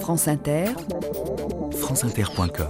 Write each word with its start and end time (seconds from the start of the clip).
France 0.00 0.28
Inter, 0.28 0.66
franceinter.com 1.72 2.68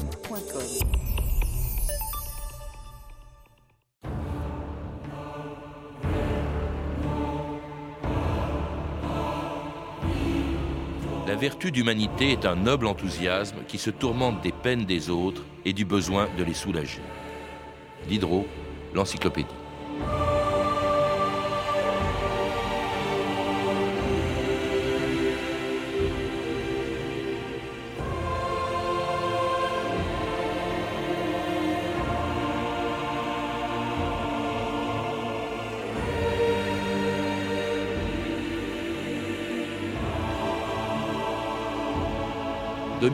La 11.27 11.35
vertu 11.35 11.71
d'humanité 11.71 12.33
est 12.33 12.47
un 12.47 12.57
noble 12.57 12.87
enthousiasme 12.87 13.57
qui 13.69 13.79
se 13.79 13.91
tourmente 13.91 14.41
des 14.43 14.53
peines 14.53 14.85
des 14.85 15.11
autres 15.11 15.43
et 15.65 15.73
du 15.73 15.85
besoin 15.85 16.29
de 16.39 16.45
les 16.45 16.55
soulager. 16.55 17.03
Diderot, 18.09 18.47
l'encyclopédie. 18.95 19.66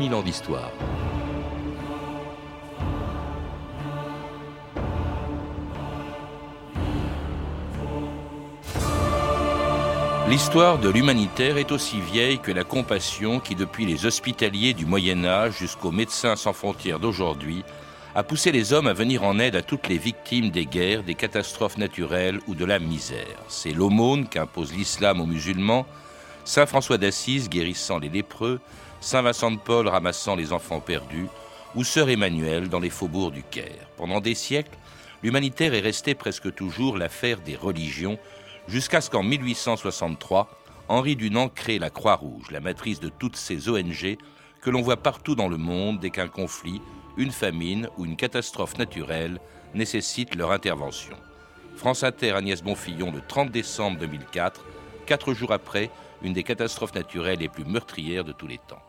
2000 0.03 0.15
ans 0.15 0.23
d'histoire. 0.23 0.73
L'histoire 10.29 10.79
de 10.79 10.89
l'humanitaire 10.89 11.57
est 11.57 11.71
aussi 11.71 12.01
vieille 12.01 12.39
que 12.39 12.51
la 12.51 12.65
compassion 12.65 13.39
qui, 13.39 13.55
depuis 13.55 13.87
les 13.87 14.07
hospitaliers 14.07 14.75
du 14.75 14.87
Moyen 14.87 15.25
Âge 15.25 15.59
jusqu'aux 15.59 15.93
médecins 15.93 16.35
sans 16.35 16.53
frontières 16.53 16.99
d'aujourd'hui, 16.99 17.63
a 18.15 18.25
poussé 18.25 18.51
les 18.51 18.73
hommes 18.73 18.89
à 18.89 18.93
venir 18.93 19.23
en 19.23 19.39
aide 19.39 19.55
à 19.55 19.63
toutes 19.63 19.89
les 19.89 19.99
victimes 19.99 20.51
des 20.51 20.67
guerres, 20.67 21.05
des 21.05 21.15
catastrophes 21.15 21.79
naturelles 21.79 22.41
ou 22.49 22.55
de 22.55 22.65
la 22.65 22.81
misère. 22.81 23.39
C'est 23.49 23.73
l'aumône 23.73 24.27
qu'impose 24.27 24.73
l'islam 24.73 25.21
aux 25.21 25.27
musulmans, 25.27 25.87
Saint 26.45 26.67
François 26.67 26.99
d'Assise 26.99 27.49
guérissant 27.49 28.01
les 28.01 28.09
lépreux, 28.09 28.59
Saint 29.03 29.23
Vincent 29.23 29.51
de 29.51 29.59
Paul 29.59 29.89
ramassant 29.89 30.37
les 30.37 30.53
enfants 30.53 30.79
perdus, 30.79 31.27
ou 31.75 31.83
Sœur 31.83 32.09
Emmanuel 32.09 32.69
dans 32.69 32.79
les 32.79 32.89
faubourgs 32.89 33.33
du 33.33 33.43
Caire. 33.43 33.89
Pendant 33.97 34.21
des 34.21 34.37
siècles, 34.37 34.79
l'humanitaire 35.25 35.75
est 35.75 35.81
resté 35.81 36.15
presque 36.15 36.55
toujours 36.55 36.97
l'affaire 36.97 37.41
des 37.41 37.57
religions, 37.57 38.17
jusqu'à 38.69 39.01
ce 39.01 39.11
qu'en 39.11 39.25
1863, 39.25 40.49
Henri 40.87 41.17
Dunant 41.17 41.49
crée 41.49 41.81
la 41.81 41.91
Croix-Rouge, 41.91 42.53
la 42.53 42.61
matrice 42.61 43.01
de 43.01 43.09
toutes 43.09 43.35
ces 43.35 43.69
ONG 43.69 44.19
que 44.61 44.71
l'on 44.71 44.83
voit 44.83 44.97
partout 44.97 45.35
dans 45.35 45.49
le 45.49 45.57
monde 45.57 45.99
dès 45.99 46.11
qu'un 46.11 46.29
conflit, 46.29 46.81
une 47.17 47.33
famine 47.33 47.89
ou 47.99 48.05
une 48.05 48.17
catastrophe 48.17 48.79
naturelle 48.79 49.41
nécessite 49.75 50.37
leur 50.37 50.53
intervention. 50.53 51.17
France 51.75 52.05
Inter 52.05 52.33
Agnès 52.33 52.63
Bonfillon 52.63 53.11
le 53.11 53.21
30 53.21 53.51
décembre 53.51 53.99
2004, 53.99 54.65
quatre 55.07 55.35
jours 55.35 55.53
après 55.53 55.91
une 56.23 56.35
des 56.35 56.45
catastrophes 56.45 56.95
naturelles 56.95 57.41
les 57.41 57.49
plus 57.49 57.65
meurtrières 57.65 58.25
de 58.25 58.31
tous 58.31 58.47
les 58.47 58.59
temps. 58.59 58.83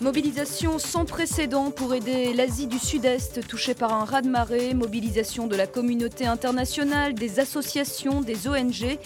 Mobilisation 0.00 0.78
sans 0.78 1.04
précédent 1.04 1.72
pour 1.72 1.92
aider 1.92 2.32
l'Asie 2.32 2.68
du 2.68 2.78
Sud-Est 2.78 3.44
touchée 3.48 3.74
par 3.74 3.92
un 3.92 4.04
raz-de-marée, 4.04 4.72
mobilisation 4.72 5.48
de 5.48 5.56
la 5.56 5.66
communauté 5.66 6.24
internationale, 6.24 7.14
des 7.14 7.40
associations, 7.40 8.20
des 8.20 8.46
ONG. 8.46 8.96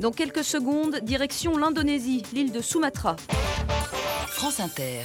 Dans 0.00 0.10
quelques 0.10 0.44
secondes, 0.44 1.00
direction 1.02 1.58
l'Indonésie, 1.58 2.22
l'île 2.32 2.50
de 2.50 2.62
Sumatra. 2.62 3.16
France 4.28 4.58
Inter. 4.58 5.04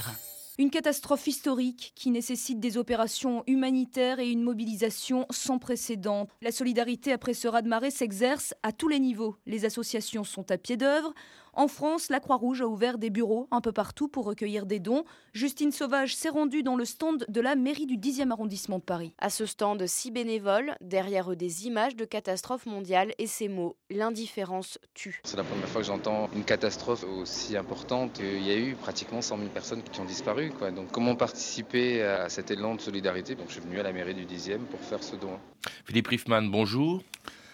Une 0.56 0.70
catastrophe 0.70 1.26
historique 1.26 1.92
qui 1.94 2.10
nécessite 2.10 2.60
des 2.60 2.78
opérations 2.78 3.42
humanitaires 3.46 4.20
et 4.20 4.30
une 4.30 4.42
mobilisation 4.42 5.26
sans 5.28 5.58
précédent. 5.58 6.28
La 6.40 6.52
solidarité 6.52 7.12
après 7.12 7.34
ce 7.34 7.48
raz-de-marée 7.48 7.90
s'exerce 7.90 8.54
à 8.62 8.72
tous 8.72 8.88
les 8.88 9.00
niveaux. 9.00 9.36
Les 9.46 9.66
associations 9.66 10.24
sont 10.24 10.50
à 10.50 10.56
pied 10.56 10.76
d'œuvre. 10.76 11.12
En 11.56 11.68
France, 11.68 12.08
la 12.10 12.18
Croix-Rouge 12.18 12.62
a 12.62 12.66
ouvert 12.66 12.98
des 12.98 13.10
bureaux 13.10 13.46
un 13.52 13.60
peu 13.60 13.70
partout 13.70 14.08
pour 14.08 14.24
recueillir 14.24 14.66
des 14.66 14.80
dons. 14.80 15.04
Justine 15.34 15.70
Sauvage 15.70 16.16
s'est 16.16 16.28
rendue 16.28 16.64
dans 16.64 16.74
le 16.74 16.84
stand 16.84 17.24
de 17.28 17.40
la 17.40 17.54
mairie 17.54 17.86
du 17.86 17.96
10e 17.96 18.32
arrondissement 18.32 18.78
de 18.78 18.82
Paris. 18.82 19.14
À 19.18 19.30
ce 19.30 19.46
stand, 19.46 19.86
six 19.86 20.10
bénévoles, 20.10 20.74
derrière 20.80 21.30
eux 21.30 21.36
des 21.36 21.66
images 21.68 21.94
de 21.94 22.04
catastrophes 22.04 22.66
mondiales 22.66 23.12
et 23.18 23.28
ces 23.28 23.46
mots 23.46 23.76
l'indifférence 23.88 24.80
tue. 24.94 25.20
C'est 25.22 25.36
la 25.36 25.44
première 25.44 25.68
fois 25.68 25.80
que 25.80 25.86
j'entends 25.86 26.28
une 26.34 26.44
catastrophe 26.44 27.04
aussi 27.04 27.56
importante. 27.56 28.18
Il 28.18 28.44
y 28.44 28.50
a 28.50 28.58
eu 28.58 28.74
pratiquement 28.74 29.22
100 29.22 29.38
000 29.38 29.50
personnes 29.50 29.82
qui 29.84 30.00
ont 30.00 30.04
disparu. 30.04 30.50
Quoi. 30.58 30.72
Donc, 30.72 30.90
comment 30.90 31.14
participer 31.14 32.02
à 32.02 32.28
cet 32.28 32.50
élan 32.50 32.74
de 32.74 32.80
solidarité? 32.80 33.36
Donc, 33.36 33.46
Je 33.48 33.52
suis 33.52 33.62
venu 33.62 33.78
à 33.78 33.84
la 33.84 33.92
mairie 33.92 34.14
du 34.14 34.26
10e 34.26 34.58
pour 34.58 34.80
faire 34.80 35.04
ce 35.04 35.14
don. 35.14 35.38
Philippe 35.84 36.08
Riffman, 36.08 36.42
bonjour. 36.42 37.00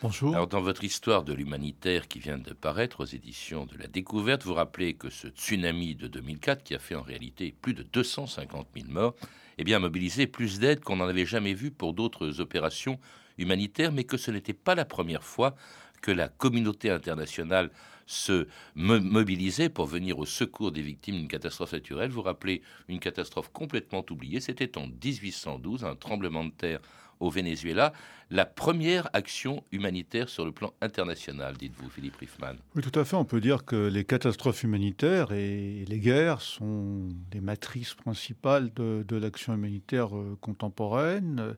Alors, 0.03 0.47
dans 0.47 0.63
votre 0.63 0.83
histoire 0.83 1.25
de 1.25 1.35
l'humanitaire 1.35 2.09
qui 2.09 2.21
vient 2.21 2.39
de 2.39 2.55
paraître 2.55 3.01
aux 3.01 3.05
éditions 3.05 3.67
de 3.67 3.77
la 3.77 3.87
Découverte, 3.87 4.45
vous 4.45 4.55
rappelez 4.55 4.95
que 4.95 5.11
ce 5.11 5.29
tsunami 5.29 5.95
de 5.95 6.07
2004, 6.07 6.63
qui 6.63 6.75
a 6.75 6.79
fait 6.79 6.95
en 6.95 7.03
réalité 7.03 7.55
plus 7.61 7.75
de 7.75 7.83
250 7.83 8.69
000 8.75 8.89
morts, 8.89 9.15
eh 9.59 9.65
bien, 9.65 9.77
a 9.77 9.81
mobilisé 9.81 10.27
plus 10.27 10.59
d'aide 10.59 10.81
qu'on 10.81 10.97
n'en 10.97 11.09
avait 11.09 11.27
jamais 11.27 11.53
vu 11.53 11.71
pour 11.71 11.93
d'autres 11.93 12.41
opérations 12.41 12.99
humanitaires, 13.37 13.93
mais 13.93 14.05
que 14.05 14.17
ce 14.17 14.31
n'était 14.31 14.55
pas 14.55 14.75
la 14.75 14.87
première 14.87 15.23
fois 15.23 15.55
que 16.01 16.11
la 16.11 16.29
communauté 16.29 16.89
internationale 16.91 17.71
se 18.07 18.49
mobilisait 18.75 19.69
pour 19.69 19.87
venir 19.87 20.19
au 20.19 20.25
secours 20.25 20.73
des 20.73 20.83
victimes 20.83 21.17
d'une 21.17 21.29
catastrophe 21.29 21.75
naturelle. 21.75 22.11
Vous 22.11 22.23
rappelez 22.23 22.63
une 22.89 23.01
catastrophe 23.01 23.51
complètement 23.53 24.05
oubliée, 24.11 24.41
c'était 24.41 24.79
en 24.79 24.87
1812, 24.87 25.85
un 25.85 25.95
tremblement 25.95 26.45
de 26.45 26.51
terre 26.51 26.81
au 27.21 27.31
Venezuela, 27.31 27.93
la 28.31 28.47
première 28.47 29.09
action 29.13 29.65
humanitaire 29.73 30.29
sur 30.29 30.45
le 30.45 30.53
plan 30.53 30.73
international, 30.81 31.57
dites-vous, 31.57 31.91
Philippe 31.91 32.17
Riffman. 32.17 32.55
Oui, 32.75 32.83
tout 32.83 32.99
à 32.99 33.05
fait. 33.05 33.17
On 33.17 33.25
peut 33.25 33.41
dire 33.41 33.65
que 33.65 33.89
les 33.89 34.05
catastrophes 34.05 34.63
humanitaires 34.63 35.33
et 35.33 35.85
les 35.87 35.99
guerres 35.99 36.41
sont 36.41 37.09
les 37.33 37.41
matrices 37.41 37.95
principales 37.95 38.73
de, 38.73 39.17
l'action 39.17 39.53
humanitaire 39.53 40.17
euh, 40.17 40.39
contemporaine 40.41 41.41
euh, 41.41 41.55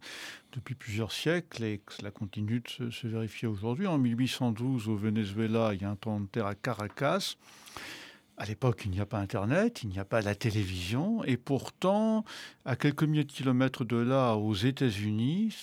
depuis 0.53 0.75
plusieurs 0.75 1.12
siècles 1.12 1.62
et 1.62 1.79
que 1.79 1.93
cela 1.93 2.11
continue 2.11 2.61
de 2.61 2.69
se, 2.69 2.91
se 2.91 3.06
vérifier 3.06 3.47
aujourd'hui. 3.47 3.87
En 3.87 3.99
1812, 3.99 4.89
au 4.89 4.97
Venezuela, 4.97 5.75
il 5.75 5.83
y 5.83 5.84
a 5.84 5.91
un 5.91 5.97
tremblement 5.97 6.25
de 6.25 6.31
terre 6.31 6.47
à 6.47 6.55
Caracas. 6.55 7.37
À 8.43 8.45
l'époque, 8.45 8.83
il 8.87 8.91
n'y 8.91 8.99
a 8.99 9.07
pas 9.07 9.19
Internet, 9.19 9.85
il 9.85 9.91
n'y 9.91 10.01
a 10.01 10.05
pas 10.05 10.21
la 10.21 10.35
télévision, 10.35 11.23
et 11.23 11.37
pourtant, 11.37 12.25
à 12.65 12.75
quelques 12.75 13.05
milliers 13.05 13.23
de 13.23 13.31
kilomètres 13.31 13.85
de 13.85 13.97
là, 13.97 14.35
aux 14.35 14.55
États-Unis, 14.55 15.55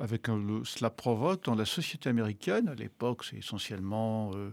avec 0.00 0.26
cela 0.64 0.90
provoque 0.90 1.44
dans 1.44 1.54
la 1.54 1.64
société 1.64 2.08
américaine, 2.08 2.66
à 2.66 2.74
l'époque, 2.74 3.24
c'est 3.24 3.36
essentiellement 3.36 4.32
euh, 4.34 4.50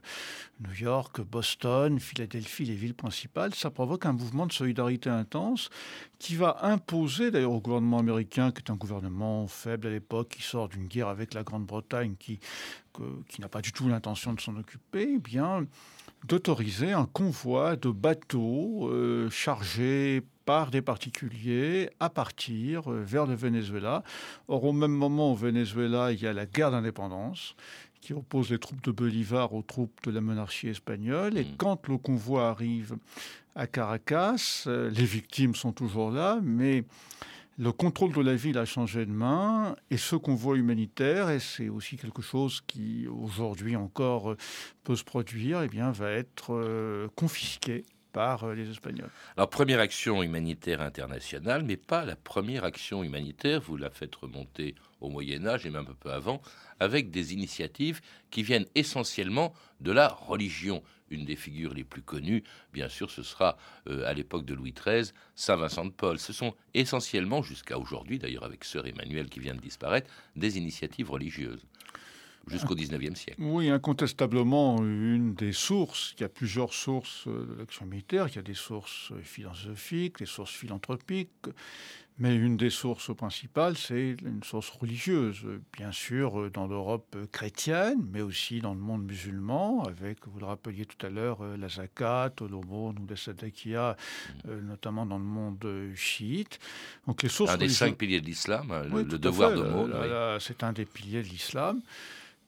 New 0.59 0.75
York, 0.75 1.21
Boston, 1.21 1.99
Philadelphie, 1.99 2.65
les 2.65 2.75
villes 2.75 2.93
principales, 2.93 3.55
ça 3.55 3.71
provoque 3.71 4.05
un 4.05 4.13
mouvement 4.13 4.45
de 4.45 4.53
solidarité 4.53 5.09
intense 5.09 5.71
qui 6.19 6.35
va 6.35 6.57
imposer, 6.61 7.31
d'ailleurs, 7.31 7.53
au 7.53 7.61
gouvernement 7.61 7.97
américain, 7.97 8.51
qui 8.51 8.61
est 8.61 8.69
un 8.69 8.75
gouvernement 8.75 9.47
faible 9.47 9.87
à 9.87 9.89
l'époque, 9.89 10.29
qui 10.29 10.43
sort 10.43 10.69
d'une 10.69 10.85
guerre 10.85 11.07
avec 11.07 11.33
la 11.33 11.41
Grande-Bretagne, 11.41 12.13
qui, 12.19 12.39
qui 13.27 13.41
n'a 13.41 13.49
pas 13.49 13.63
du 13.63 13.71
tout 13.71 13.87
l'intention 13.87 14.33
de 14.33 14.39
s'en 14.39 14.55
occuper, 14.55 15.13
eh 15.15 15.17
bien 15.17 15.65
d'autoriser 16.25 16.91
un 16.91 17.05
convoi 17.05 17.75
de 17.75 17.89
bateaux 17.89 18.89
euh, 18.89 19.29
chargés 19.29 20.23
par 20.45 20.71
des 20.71 20.81
particuliers 20.81 21.89
à 21.99 22.09
partir 22.09 22.91
euh, 22.91 23.03
vers 23.03 23.25
le 23.25 23.35
Venezuela. 23.35 24.03
Or, 24.47 24.63
au 24.63 24.73
même 24.73 24.91
moment, 24.91 25.33
au 25.33 25.35
Venezuela, 25.35 26.11
il 26.11 26.21
y 26.21 26.27
a 26.27 26.33
la 26.33 26.45
guerre 26.45 26.71
d'indépendance 26.71 27.55
qui 28.01 28.13
oppose 28.13 28.51
les 28.51 28.59
troupes 28.59 28.83
de 28.83 28.91
Bolivar 28.91 29.53
aux 29.53 29.61
troupes 29.61 30.05
de 30.05 30.11
la 30.11 30.21
monarchie 30.21 30.69
espagnole. 30.69 31.37
Et 31.37 31.43
mm. 31.43 31.57
quand 31.57 31.87
le 31.87 31.97
convoi 31.97 32.49
arrive 32.49 32.95
à 33.55 33.67
Caracas, 33.67 34.63
euh, 34.67 34.89
les 34.89 35.03
victimes 35.03 35.55
sont 35.55 35.73
toujours 35.73 36.11
là, 36.11 36.39
mais 36.41 36.85
le 37.57 37.71
contrôle 37.71 38.13
de 38.13 38.21
la 38.21 38.35
ville 38.35 38.57
a 38.57 38.65
changé 38.65 39.05
de 39.05 39.11
main 39.11 39.75
et 39.89 39.97
ce 39.97 40.15
convoi 40.15 40.57
humanitaire, 40.57 41.29
et 41.31 41.39
c'est 41.39 41.69
aussi 41.69 41.97
quelque 41.97 42.21
chose 42.21 42.61
qui 42.67 43.07
aujourd'hui 43.07 43.75
encore 43.75 44.31
euh, 44.31 44.37
peut 44.83 44.95
se 44.95 45.03
produire, 45.03 45.63
eh 45.63 45.67
bien, 45.67 45.91
va 45.91 46.11
être 46.11 46.53
euh, 46.53 47.07
confisqué 47.15 47.83
par 48.13 48.43
euh, 48.43 48.53
les 48.53 48.69
Espagnols. 48.69 49.09
Alors, 49.35 49.49
première 49.49 49.79
action 49.79 50.23
humanitaire 50.23 50.81
internationale, 50.81 51.63
mais 51.63 51.77
pas 51.77 52.05
la 52.05 52.15
première 52.15 52.63
action 52.63 53.03
humanitaire, 53.03 53.61
vous 53.61 53.77
la 53.77 53.89
faites 53.89 54.15
remonter 54.15 54.75
au 55.01 55.09
Moyen 55.09 55.45
Âge 55.45 55.65
et 55.65 55.69
même 55.69 55.87
un 55.89 55.95
peu 55.99 56.11
avant, 56.11 56.41
avec 56.79 57.11
des 57.11 57.33
initiatives 57.33 58.01
qui 58.31 58.43
viennent 58.43 58.65
essentiellement 58.75 59.53
de 59.81 59.91
la 59.91 60.07
religion. 60.07 60.83
Une 61.09 61.25
des 61.25 61.35
figures 61.35 61.73
les 61.73 61.83
plus 61.83 62.01
connues, 62.01 62.43
bien 62.73 62.89
sûr, 62.89 63.09
ce 63.11 63.23
sera 63.23 63.57
euh, 63.87 64.05
à 64.05 64.13
l'époque 64.13 64.45
de 64.45 64.53
Louis 64.53 64.73
XIII, 64.73 65.13
Saint 65.35 65.55
Vincent 65.55 65.85
de 65.85 65.91
Paul. 65.91 66.19
Ce 66.19 66.33
sont 66.33 66.53
essentiellement, 66.73 67.41
jusqu'à 67.41 67.77
aujourd'hui 67.77 68.19
d'ailleurs 68.19 68.43
avec 68.43 68.63
Sœur 68.63 68.87
Emmanuel 68.87 69.29
qui 69.29 69.39
vient 69.39 69.55
de 69.55 69.61
disparaître, 69.61 70.11
des 70.35 70.57
initiatives 70.57 71.09
religieuses. 71.09 71.65
Jusqu'au 72.47 72.75
19e 72.75 73.15
siècle. 73.15 73.41
Oui, 73.41 73.69
incontestablement, 73.69 74.77
une 74.79 75.33
des 75.33 75.53
sources, 75.53 76.13
il 76.17 76.21
y 76.21 76.23
a 76.23 76.29
plusieurs 76.29 76.73
sources 76.73 77.27
de 77.27 77.55
l'action 77.57 77.85
militaire, 77.85 78.27
il 78.27 78.35
y 78.35 78.39
a 78.39 78.43
des 78.43 78.53
sources 78.53 79.11
philosophiques, 79.23 80.19
des 80.19 80.25
sources 80.25 80.51
philanthropiques, 80.51 81.47
mais 82.19 82.35
une 82.35 82.57
des 82.57 82.71
sources 82.71 83.15
principales, 83.15 83.77
c'est 83.77 84.17
une 84.23 84.41
source 84.43 84.69
religieuse, 84.69 85.45
bien 85.73 85.91
sûr 85.91 86.49
dans 86.49 86.65
l'Europe 86.65 87.15
chrétienne, 87.31 88.03
mais 88.11 88.21
aussi 88.21 88.59
dans 88.59 88.73
le 88.73 88.79
monde 88.79 89.05
musulman, 89.05 89.83
avec, 89.83 90.25
vous 90.25 90.39
le 90.39 90.45
rappeliez 90.45 90.85
tout 90.85 91.05
à 91.05 91.09
l'heure, 91.09 91.43
la 91.43 91.69
zakat, 91.69 92.33
l'aumône 92.49 92.97
ou 92.99 93.07
la 93.07 93.15
sadakia, 93.15 93.95
mm. 94.45 94.67
notamment 94.67 95.05
dans 95.05 95.19
le 95.19 95.23
monde 95.23 95.91
chiite. 95.95 96.59
Donc 97.05 97.21
les 97.21 97.29
sources 97.29 97.51
un 97.51 97.57
des 97.57 97.69
cinq 97.69 97.95
piliers 97.97 98.19
de 98.19 98.25
l'islam, 98.25 98.73
le, 98.91 99.03
devoir 99.03 99.53
d'aumône. 99.53 99.93
C'est 100.39 100.63
un 100.63 100.73
des 100.73 100.85
piliers 100.85 101.21
de 101.21 101.27
l'islam 101.27 101.81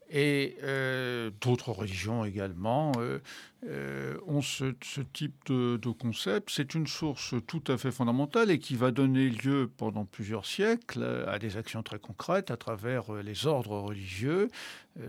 et 0.09 0.57
euh, 0.63 1.29
d'autres 1.39 1.71
religions 1.71 2.25
également 2.25 2.91
euh, 2.97 3.19
euh, 3.67 4.17
ont 4.25 4.41
ce, 4.41 4.73
type 5.13 5.35
de, 5.47 5.77
concept. 5.91 6.49
C'est 6.49 6.73
une 6.73 6.87
source 6.87 7.35
tout 7.45 7.63
à 7.67 7.77
fait 7.77 7.91
fondamentale 7.91 8.49
et 8.49 8.59
qui 8.59 8.75
va 8.75 8.91
donner 8.91 9.29
lieu 9.29 9.69
pendant 9.77 10.05
plusieurs 10.05 10.45
siècles 10.45 11.03
à 11.27 11.37
des 11.37 11.57
actions 11.57 11.83
très 11.83 11.99
concrètes 11.99 12.49
à 12.49 12.57
travers 12.57 13.11
les 13.21 13.45
ordres 13.45 13.77
religieux, 13.77 14.49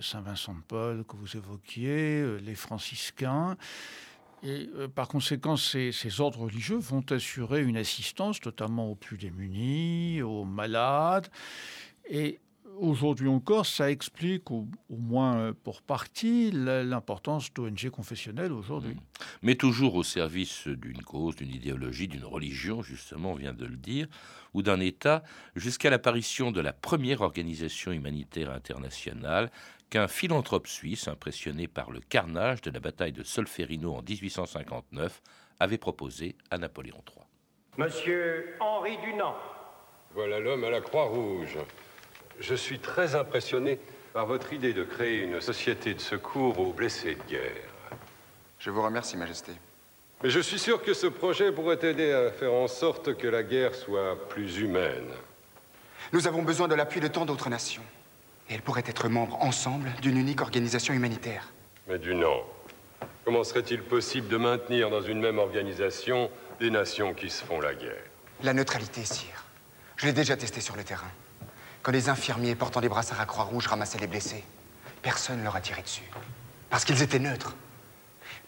Saint 0.01 0.21
Vincent 0.21 0.55
de 0.55 0.61
Paul 0.67 1.05
que 1.05 1.17
vous 1.17 1.37
évoquiez, 1.37 2.39
les 2.41 2.55
franciscains. 2.55 3.57
Et 4.43 4.71
par 4.95 5.09
conséquent, 5.09 5.57
ces, 5.57 5.93
ces, 5.93 6.21
ordres 6.21 6.41
religieux 6.41 6.79
vont 6.79 7.05
assurer 7.11 7.63
une 7.63 7.77
assistance, 7.77 8.43
notamment 8.45 8.91
aux 8.91 8.95
plus 8.95 9.19
démunis, 9.19 10.23
aux 10.23 10.45
malades. 10.45 11.29
Et 12.09 12.41
Aujourd'hui 12.81 13.29
encore, 13.29 13.67
ça 13.67 13.91
explique 13.91 14.51
au, 14.51 14.67
moins 14.89 15.37
euh, 15.37 15.53
pour 15.53 15.83
partie 15.83 16.51
l'importance 16.51 17.53
d'ONG 17.53 17.91
confessionnelles 17.91 18.53
aujourd'hui. 18.53 18.95
Mmh. 18.95 19.25
Mais 19.43 19.55
toujours 19.55 19.97
au 19.97 20.03
service 20.03 20.67
d'une 20.67 21.03
cause, 21.03 21.37
d'une 21.37 21.51
idéologie, 21.51 22.09
d'une 22.09 22.25
religion, 22.25 22.81
justement, 22.81 23.33
on 23.33 23.35
vient 23.35 23.53
de 23.53 23.67
le 23.67 23.77
dire, 23.77 24.07
ou 24.55 24.63
d'un 24.63 24.81
État, 24.81 25.23
jusqu'à 25.57 25.91
l'apparition 25.91 26.53
de 26.53 26.63
la 26.63 26.73
première 26.73 27.21
organisation 27.21 27.93
humanitaire 27.93 28.51
internationale 28.51 29.51
qu'un 29.91 30.09
philanthrope 30.09 30.67
suisse, 30.67 31.07
impressionné 31.07 31.69
par 31.69 31.91
le 31.91 32.01
carnage 32.01 32.63
de 32.63 32.71
la 32.71 32.81
bataille 32.81 33.13
de 33.13 33.25
Solferino 33.25 33.95
en 33.95 34.03
1859, 34.03 35.21
avait 35.59 35.77
proposé 35.77 36.35
à 36.51 36.57
Napoléon 36.57 37.03
III. 37.07 37.27
Monsieur 37.77 38.55
Henri 38.59 38.97
Dunant. 39.05 39.37
Voilà 40.15 40.41
l'homme 40.41 40.65
à 40.65 40.71
la 40.71 40.81
Croix-Rouge. 40.81 41.59
Je 42.41 42.55
suis 42.55 42.79
très 42.79 43.15
impressionné 43.15 43.79
par 44.15 44.27
votre 44.27 44.53
idée 44.53 44.73
de 44.73 44.83
créer 44.83 45.23
une 45.23 45.41
société 45.41 45.93
de 45.93 46.01
secours 46.01 46.59
aux 46.59 46.73
blessés 46.73 47.15
de 47.15 47.31
guerre. 47.31 47.69
Je 48.59 48.71
vous 48.71 48.83
remercie, 48.83 49.17
Majesté. 49.17 49.53
Mais 50.23 50.31
je 50.31 50.41
suis 50.41 50.59
sûr 50.59 50.83
que 50.83 50.95
ce 50.95 51.07
projet 51.07 51.53
pourrait 51.53 51.79
aider 51.83 52.13
à 52.13 52.31
faire 52.31 52.53
en 52.53 52.67
sorte 52.67 53.17
que 53.17 53.27
la 53.27 53.43
guerre 53.43 53.75
soit 53.75 54.29
plus 54.29 54.59
humaine. 54.59 55.09
Nous 56.13 56.27
avons 56.27 56.43
besoin 56.43 56.67
de 56.67 56.75
l'appui 56.75 57.01
de 57.01 57.09
tant 57.09 57.27
d'autres 57.27 57.51
nations. 57.51 57.83
Et 58.49 58.55
elles 58.55 58.63
pourraient 58.63 58.85
être 58.87 59.09
membres 59.09 59.37
ensemble 59.43 59.91
d'une 60.03 60.17
unique 60.17 60.41
organisation 60.41 60.93
humanitaire. 60.95 61.53
Mais 61.89 61.99
du 61.99 62.15
non. 62.15 62.43
Comment 63.25 63.45
serait-il 63.45 63.83
possible 63.83 64.29
de 64.29 64.37
maintenir 64.39 64.91
dans 64.91 65.03
une 65.03 65.21
même 65.21 65.39
organisation 65.39 66.31
des 66.59 66.71
nations 66.71 67.15
qui 67.15 67.31
se 67.31 67.45
font 67.45 67.61
la 67.61 67.75
guerre? 67.75 68.03
La 68.43 68.55
neutralité, 68.55 69.05
sire. 69.05 69.45
Je 69.97 70.07
l'ai 70.07 70.13
déjà 70.13 70.37
testé 70.37 70.61
sur 70.61 70.77
le 70.77 70.85
terrain. 70.85 71.11
Quand 71.83 71.93
les 71.93 72.09
infirmiers 72.09 72.55
portant 72.55 72.81
des 72.81 72.89
brassards 72.89 73.21
à 73.21 73.27
Croix-Rouge 73.27 73.67
ramassaient 73.67 73.99
les 73.99 74.07
blessés, 74.07 74.45
personne 75.03 75.39
ne 75.39 75.45
leur 75.45 75.57
a 75.57 75.61
tiré 75.61 75.81
dessus. 75.83 76.09
Parce 76.69 76.85
qu'ils 76.85 77.03
étaient 77.03 77.19
neutres. 77.19 77.55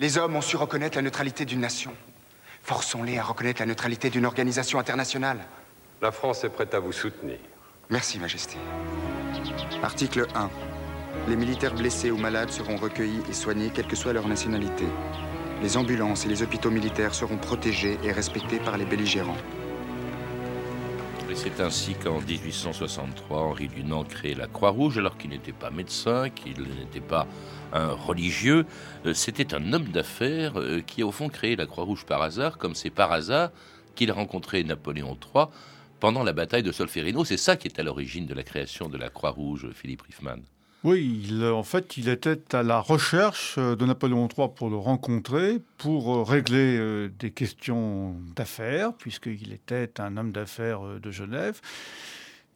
Les 0.01 0.19
hommes 0.19 0.37
ont 0.37 0.43
su 0.43 0.57
reconnaître 0.57 0.97
la 0.97 1.03
neutralité 1.03 1.45
d'une 1.45 1.61
nation. 1.61 1.93
Forçons-les 2.63 3.19
à 3.19 3.23
reconnaître 3.23 3.61
la 3.61 3.67
neutralité 3.67 4.11
d'une 4.11 4.27
organisation 4.27 4.79
internationale. 4.79 5.41
La 6.01 6.13
France 6.13 6.45
est 6.45 6.49
prête 6.51 6.75
à 6.75 6.81
vous 6.81 6.93
soutenir. 6.93 7.39
Merci, 7.89 8.19
Majesté. 8.19 8.57
Article 9.83 10.27
1. 10.35 10.51
Les 11.29 11.37
militaires 11.37 11.75
blessés 11.75 12.11
ou 12.11 12.17
malades 12.17 12.51
seront 12.51 12.77
recueillis 12.77 13.23
et 13.29 13.33
soignés, 13.33 13.71
quelle 13.75 13.87
que 13.87 13.97
soit 13.97 14.13
leur 14.13 14.29
nationalité. 14.29 14.85
Les 15.63 15.77
ambulances 15.77 16.25
et 16.27 16.29
les 16.29 16.43
hôpitaux 16.43 16.71
militaires 16.71 17.15
seront 17.15 17.37
protégés 17.37 17.99
et 18.03 18.13
respectés 18.13 18.59
par 18.59 18.77
les 18.77 18.85
belligérants. 18.85 19.37
Et 21.33 21.35
c'est 21.35 21.61
ainsi 21.61 21.95
qu'en 21.95 22.21
1863, 22.21 23.41
Henri 23.41 23.67
Dunant 23.67 24.05
crée 24.05 24.35
la 24.35 24.47
Croix-Rouge, 24.47 24.99
alors 24.99 25.17
qu'il 25.17 25.31
n'était 25.31 25.55
pas 25.55 25.71
médecin, 25.71 26.29
qu'il 26.29 26.61
n'était 26.61 27.01
pas 27.01 27.27
un 27.73 27.93
religieux. 27.93 28.67
Euh, 29.07 29.15
c'était 29.15 29.55
un 29.55 29.73
homme 29.73 29.87
d'affaires 29.87 30.61
euh, 30.61 30.83
qui 30.83 31.01
a 31.01 31.07
au 31.07 31.11
fond 31.11 31.31
créé 31.31 31.57
la 31.57 31.65
Croix-Rouge 31.65 32.05
par 32.05 32.21
hasard, 32.21 32.59
comme 32.59 32.75
c'est 32.75 32.91
par 32.91 33.13
hasard 33.13 33.51
qu'il 33.95 34.11
a 34.11 34.13
rencontré 34.13 34.63
Napoléon 34.63 35.17
III 35.35 35.47
pendant 36.01 36.23
la 36.23 36.35
bataille 36.35 36.63
de 36.63 36.71
Solferino. 36.71 37.25
C'est 37.25 37.39
ça 37.39 37.57
qui 37.57 37.67
est 37.67 37.81
à 37.81 37.83
l'origine 37.83 38.27
de 38.27 38.35
la 38.35 38.43
création 38.43 38.91
de 38.91 38.99
la 38.99 39.09
Croix-Rouge, 39.09 39.69
Philippe 39.73 40.03
Riffman. 40.03 40.43
Oui, 40.85 41.31
en 41.41 41.63
fait, 41.63 41.97
il 41.97 42.09
était 42.09 42.57
à 42.57 42.65
la 42.65 42.81
recherche 42.81 43.55
euh, 43.57 43.77
de 43.77 43.87
Napoléon 43.87 44.27
III 44.37 44.49
pour 44.49 44.69
le 44.69 44.77
rencontrer, 44.77 45.61
pour 45.79 46.13
euh, 46.13 46.23
régler 46.25 46.77
euh, 46.77 47.09
des 47.21 47.31
questions 47.31 48.17
d'affaires, 48.35 48.93
puisqu'il 48.93 49.53
était 49.53 50.01
un 50.01 50.17
homme 50.17 50.33
d'affaires 50.33 50.83
de 51.01 51.11
Genève. 51.13 51.61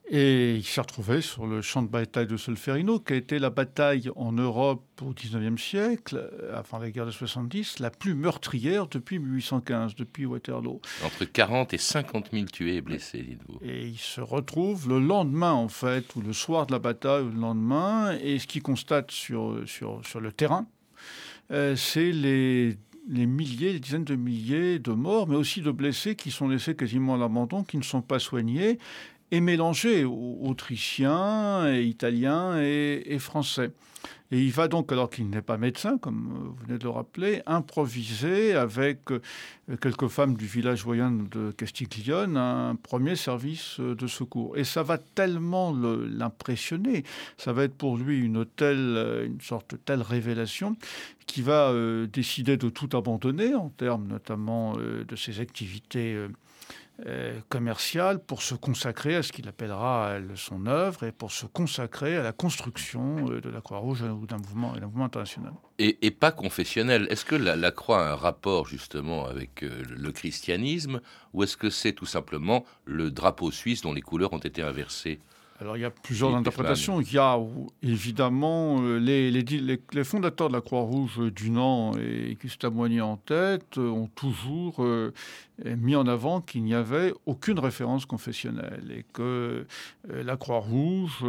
Et 0.09 0.55
il 0.55 0.65
s'est 0.65 0.81
retrouvé 0.81 1.21
sur 1.21 1.47
le 1.47 1.63
champ 1.63 1.83
de 1.83 1.89
bataille 1.89 2.29
de 2.29 2.37
Solferino, 2.37 3.01
qui 3.01 3.15
a 3.15 3.17
été 3.17 3.41
la 3.41 3.51
bataille 3.51 4.09
en 4.15 4.31
Europe 4.31 4.85
au 5.03 5.13
XIXe 5.13 5.61
siècle, 5.61 6.31
avant 6.55 6.79
la 6.79 6.91
guerre 6.91 7.07
de 7.07 7.11
70, 7.11 7.81
la 7.81 7.91
plus 7.91 8.15
meurtrière 8.15 8.87
depuis 8.87 9.19
1815, 9.19 9.97
depuis 9.97 10.25
Waterloo. 10.25 10.81
Entre 11.05 11.25
40 11.25 11.75
et 11.75 11.79
50 11.79 12.29
000 12.33 12.45
tués 12.47 12.77
et 12.77 12.81
blessés, 12.83 13.23
dites-vous. 13.23 13.59
Et 13.63 13.89
il 13.89 13.99
se 13.99 14.21
retrouve 14.21 14.89
le 14.89 15.01
lendemain, 15.01 15.53
en 15.53 15.69
fait, 15.69 16.15
ou 16.15 16.21
le 16.21 16.33
soir 16.33 16.67
de 16.67 16.73
la 16.73 16.79
bataille, 16.79 17.25
ou 17.25 17.31
le 17.31 17.41
lendemain, 17.41 18.17
et 18.23 18.39
ce 18.39 18.47
qu'il 18.47 18.63
constate 18.63 19.11
sur, 19.11 19.61
sur, 19.67 20.07
sur 20.07 20.21
le 20.21 20.31
terrain, 20.31 20.67
euh, 21.51 21.75
c'est 21.75 22.13
les 22.13 22.77
les 23.09 23.27
milliers, 23.27 23.73
les 23.73 23.79
dizaines 23.79 24.03
de 24.05 24.17
milliers 24.17 24.81
de 24.81 24.91
morts, 24.91 25.29
mais 25.29 25.37
aussi 25.37 25.61
de 25.61 25.71
blessés 25.71 26.17
qui 26.17 26.33
sont 26.33 26.49
laissés 26.49 26.75
quasiment 26.75 27.15
à 27.15 27.19
l'abandon, 27.19 27.63
qui 27.63 27.77
ne 27.77 27.85
sont 27.85 28.03
pas 28.03 28.19
soignés 28.19 28.79
et 29.31 29.41
mélangé, 29.41 30.05
autrichien, 30.05 31.73
et 31.73 31.83
italien 31.83 32.61
et, 32.61 33.19
français. 33.19 33.73
Et 34.33 34.41
il 34.41 34.51
va 34.51 34.67
donc, 34.67 34.91
alors 34.91 35.09
qu'il 35.09 35.31
n'est 35.31 35.43
pas 35.43 35.57
médecin, 35.57 35.99
comme 35.99 36.29
vous 36.29 36.67
venez 36.67 36.79
de 36.79 36.85
le 36.85 36.91
rappeler, 36.91 37.43
improviser 37.47 38.55
avec 38.55 39.13
euh, 39.13 39.21
quelques 39.81 40.09
femmes 40.09 40.35
du 40.35 40.47
village 40.47 40.83
voyant 40.83 41.13
de 41.13 41.53
Castiglione 41.53 42.37
un 42.37 42.75
premier 42.75 43.15
service 43.15 43.79
de 43.79 44.07
secours. 44.09 44.57
Et 44.57 44.65
ça 44.65 44.83
va 44.83 44.99
tellement 44.99 45.73
l'impressionner, 45.73 47.05
ça 47.37 47.53
va 47.53 47.65
être 47.65 47.77
pour 47.77 47.97
lui 47.97 48.19
une 48.19 48.45
telle, 48.45 49.23
une 49.27 49.41
sorte 49.41 49.73
de 49.73 49.77
telle 49.77 50.03
révélation 50.03 50.77
qui 51.27 51.43
va 51.43 51.71
euh, 51.71 52.07
décider 52.07 52.57
de 52.57 52.69
tout 52.69 52.97
abandonner 52.97 53.55
en 53.55 53.69
termes 53.69 54.07
notamment 54.07 54.75
euh, 54.79 55.05
de 55.05 55.17
ses 55.17 55.41
activités 55.41 56.15
euh, 56.15 56.29
commercial 57.49 58.19
pour 58.19 58.43
se 58.43 58.55
consacrer 58.55 59.17
à 59.17 59.23
ce 59.23 59.31
qu'il 59.31 59.49
appellera 59.49 60.19
son 60.35 60.67
œuvre 60.67 61.05
et 61.05 61.13
pour 61.13 61.33
se 61.33 61.47
consacrer 61.47 62.17
à 62.17 62.23
la 62.23 62.33
construction 62.33 63.31
euh, 63.31 63.41
de 63.41 63.51
la 63.51 63.61
Croix-Rouge 63.61 64.03
ou 64.03 64.27
d'un 64.27 64.39
mouvement, 64.39 64.75
international. 65.05 65.53
Et, 65.79 66.11
pas 66.11 66.33
confessionnel. 66.33 67.07
Est-ce 67.11 67.25
que 67.25 67.35
la, 67.35 67.71
Croix 67.71 68.07
a 68.07 68.13
un 68.13 68.17
rapport 68.17 68.67
justement 68.67 69.27
avec 69.27 69.63
euh, 69.63 69.83
le 69.89 70.11
christianisme 70.13 71.01
ou 71.35 71.43
est-ce 71.43 71.57
que 71.57 71.71
c'est 71.71 71.93
tout 71.93 72.07
simplement 72.07 72.65
le 72.85 73.11
drapeau 73.11 73.51
suisse 73.51 73.83
dont 73.83 73.93
les 73.93 74.01
couleurs 74.01 74.33
ont 74.33 74.39
été 74.39 74.63
inversées? 74.63 75.21
Alors 75.59 75.77
il 75.77 75.81
y 75.81 75.85
a 75.85 75.91
plusieurs 75.91 76.35
interprétations. 76.35 77.01
Il 77.01 77.13
y 77.13 77.19
a 77.19 77.39
évidemment 77.83 78.83
euh, 78.83 78.99
les, 78.99 79.31
les, 79.31 80.05
fondateurs 80.05 80.49
de 80.49 80.53
la 80.53 80.61
Croix-Rouge 80.61 81.33
du 81.33 81.51
Nant 81.51 81.97
et 81.97 82.37
Gustave 82.41 82.75
Moigny 82.75 83.01
en 83.01 83.17
tête 83.17 83.79
euh, 83.79 83.89
ont 83.89 84.09
toujours 84.09 84.85
euh, 84.85 85.13
mis 85.65 85.97
en 85.97 86.07
avant 86.07 86.41
qu'il 86.43 86.63
n'y 86.65 86.75
avait 86.75 87.15
aucune 87.25 87.59
référence 87.59 88.05
confessionnelle 88.05 88.93
et 88.95 89.05
que 89.13 89.67
la 90.13 90.37
Croix-Rouge 90.37 91.25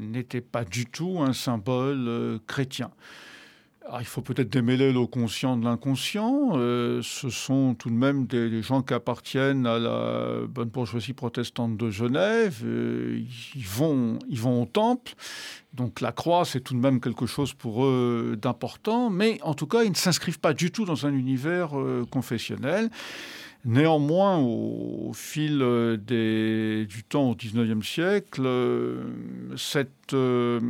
n'était 0.00 0.40
pas 0.40 0.64
du 0.64 0.86
tout 0.86 1.18
un 1.20 1.32
symbole 1.32 2.40
chrétien. 2.46 2.90
Ah, 3.88 3.98
il 4.00 4.06
faut 4.06 4.20
peut-être 4.20 4.48
démêler 4.48 4.92
le 4.92 5.06
conscient 5.06 5.56
de 5.56 5.64
l'inconscient. 5.64 6.50
Euh, 6.52 7.00
ce 7.02 7.30
sont 7.30 7.74
tout 7.74 7.90
de 7.90 7.94
même 7.94 8.26
des, 8.26 8.62
gens 8.62 8.80
qui 8.80 8.94
appartiennent 8.94 9.66
à 9.66 9.78
la 9.78 10.46
bonne 10.48 10.68
bourgeoisie 10.68 11.14
protestante 11.14 11.76
de 11.76 11.90
Genève. 11.90 12.62
Euh, 12.64 13.20
ils, 13.56 13.66
vont, 13.66 14.18
ils 14.28 14.38
vont 14.38 14.62
au 14.62 14.66
temple. 14.66 15.12
Donc 15.74 16.00
la 16.00 16.12
croix, 16.12 16.44
c'est 16.44 16.60
tout 16.60 16.74
de 16.74 16.78
même 16.78 17.00
quelque 17.00 17.26
chose 17.26 17.54
pour 17.54 17.84
eux 17.84 18.38
d'important. 18.40 19.10
Mais 19.10 19.38
en 19.42 19.54
tout 19.54 19.66
cas, 19.66 19.82
ils 19.82 19.90
ne 19.90 19.96
s'inscrivent 19.96 20.40
pas 20.40 20.54
du 20.54 20.70
tout 20.70 20.84
dans 20.84 21.06
un 21.06 21.12
univers 21.12 21.78
euh, 21.78 22.06
confessionnel. 22.08 22.88
Néanmoins, 23.64 24.38
au, 24.38 25.12
fil 25.14 25.58
du 25.98 27.04
temps 27.04 27.30
au 27.30 27.34
XIXe 27.36 27.86
siècle, 27.86 28.48
cette 29.56 30.02
euh, 30.14 30.60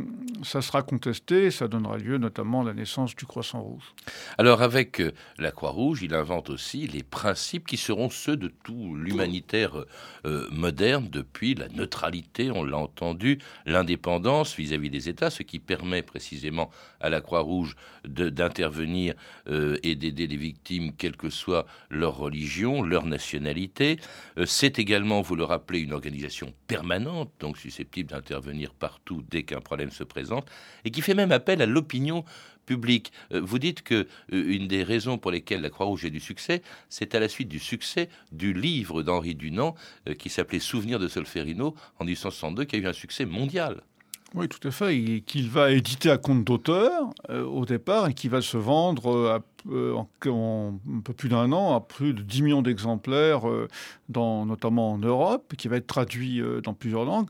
ça 0.43 0.61
sera 0.61 0.81
contesté, 0.81 1.51
ça 1.51 1.67
donnera 1.67 1.97
lieu 1.97 2.17
notamment 2.17 2.61
à 2.61 2.65
la 2.65 2.73
naissance 2.73 3.15
du 3.15 3.25
Croissant 3.25 3.61
Rouge. 3.61 3.93
Alors 4.37 4.61
avec 4.61 4.99
euh, 4.99 5.11
la 5.37 5.51
Croix-Rouge, 5.51 6.01
il 6.03 6.13
invente 6.13 6.49
aussi 6.49 6.87
les 6.87 7.03
principes 7.03 7.65
qui 7.65 7.77
seront 7.77 8.09
ceux 8.09 8.35
de 8.35 8.51
tout 8.63 8.95
l'humanitaire 8.95 9.85
euh, 10.25 10.47
moderne 10.51 11.07
depuis 11.09 11.55
la 11.55 11.69
neutralité, 11.69 12.51
on 12.51 12.63
l'a 12.63 12.77
entendu, 12.77 13.39
l'indépendance 13.65 14.55
vis-à-vis 14.55 14.89
des 14.89 15.09
États, 15.09 15.29
ce 15.29 15.43
qui 15.43 15.59
permet 15.59 16.01
précisément 16.01 16.69
à 16.99 17.09
la 17.09 17.21
Croix-Rouge 17.21 17.75
d'intervenir 18.05 19.13
et 19.47 19.95
d'aider 19.95 20.27
les 20.27 20.37
victimes, 20.37 20.93
quelle 20.93 21.17
que 21.17 21.29
soit 21.29 21.65
leur 21.89 22.17
religion, 22.17 22.82
leur 22.85 23.05
nationalité. 23.05 23.97
C'est 24.45 24.79
également, 24.79 25.21
vous 25.21 25.35
le 25.35 25.43
rappelez, 25.43 25.79
une 25.79 25.93
organisation 25.93 26.53
permanente, 26.67 27.31
donc 27.39 27.57
susceptible 27.57 28.09
d'intervenir 28.09 28.73
partout 28.73 29.23
dès 29.29 29.43
qu'un 29.43 29.61
problème 29.61 29.91
se 29.91 30.03
présente, 30.03 30.49
et 30.85 30.91
qui 30.91 31.01
fait 31.01 31.13
même 31.13 31.31
appel 31.31 31.61
à 31.61 31.65
l'opinion 31.65 32.23
publique. 32.65 33.11
Euh, 33.31 33.41
vous 33.43 33.59
dites 33.59 33.83
que 33.83 34.07
euh, 34.33 34.53
une 34.53 34.67
des 34.67 34.83
raisons 34.83 35.17
pour 35.17 35.31
lesquelles 35.31 35.61
la 35.61 35.69
Croix-Rouge 35.69 36.05
a 36.05 36.09
du 36.09 36.19
succès, 36.19 36.61
c'est 36.89 37.15
à 37.15 37.19
la 37.19 37.29
suite 37.29 37.49
du 37.49 37.59
succès 37.59 38.09
du 38.31 38.53
livre 38.53 39.03
d'Henri 39.03 39.35
Dunant 39.35 39.75
euh, 40.07 40.13
qui 40.13 40.29
s'appelait 40.29 40.59
Souvenirs 40.59 40.99
de 40.99 41.07
Solferino 41.07 41.75
en 41.99 42.05
1862, 42.05 42.65
qui 42.65 42.75
a 42.75 42.79
eu 42.79 42.87
un 42.87 42.93
succès 42.93 43.25
mondial. 43.25 43.81
Oui, 44.33 44.47
tout 44.47 44.67
à 44.67 44.71
fait. 44.71 44.97
Et 44.97 45.21
qu'il 45.21 45.49
va 45.49 45.71
éditer 45.71 46.09
à 46.09 46.17
compte 46.17 46.43
d'auteur 46.43 47.13
au 47.29 47.65
départ 47.65 48.07
et 48.07 48.15
qui 48.15 48.29
va 48.29 48.41
se 48.41 48.57
vendre 48.57 49.29
à 49.29 49.39
euh, 49.71 49.95
en, 49.95 50.73
un 50.93 50.99
peu 50.99 51.13
plus 51.13 51.29
d'un 51.29 51.51
an 51.53 51.75
à 51.75 51.79
plus 51.79 52.13
de 52.13 52.21
10 52.21 52.41
millions 52.41 52.61
d'exemplaires, 52.61 53.47
euh, 53.47 53.67
notamment 54.13 54.91
en 54.91 54.97
Europe, 54.97 55.53
qui 55.57 55.69
va 55.69 55.77
être 55.77 55.87
traduit 55.87 56.41
euh, 56.41 56.59
dans 56.59 56.73
plusieurs 56.73 57.05
langues. 57.05 57.27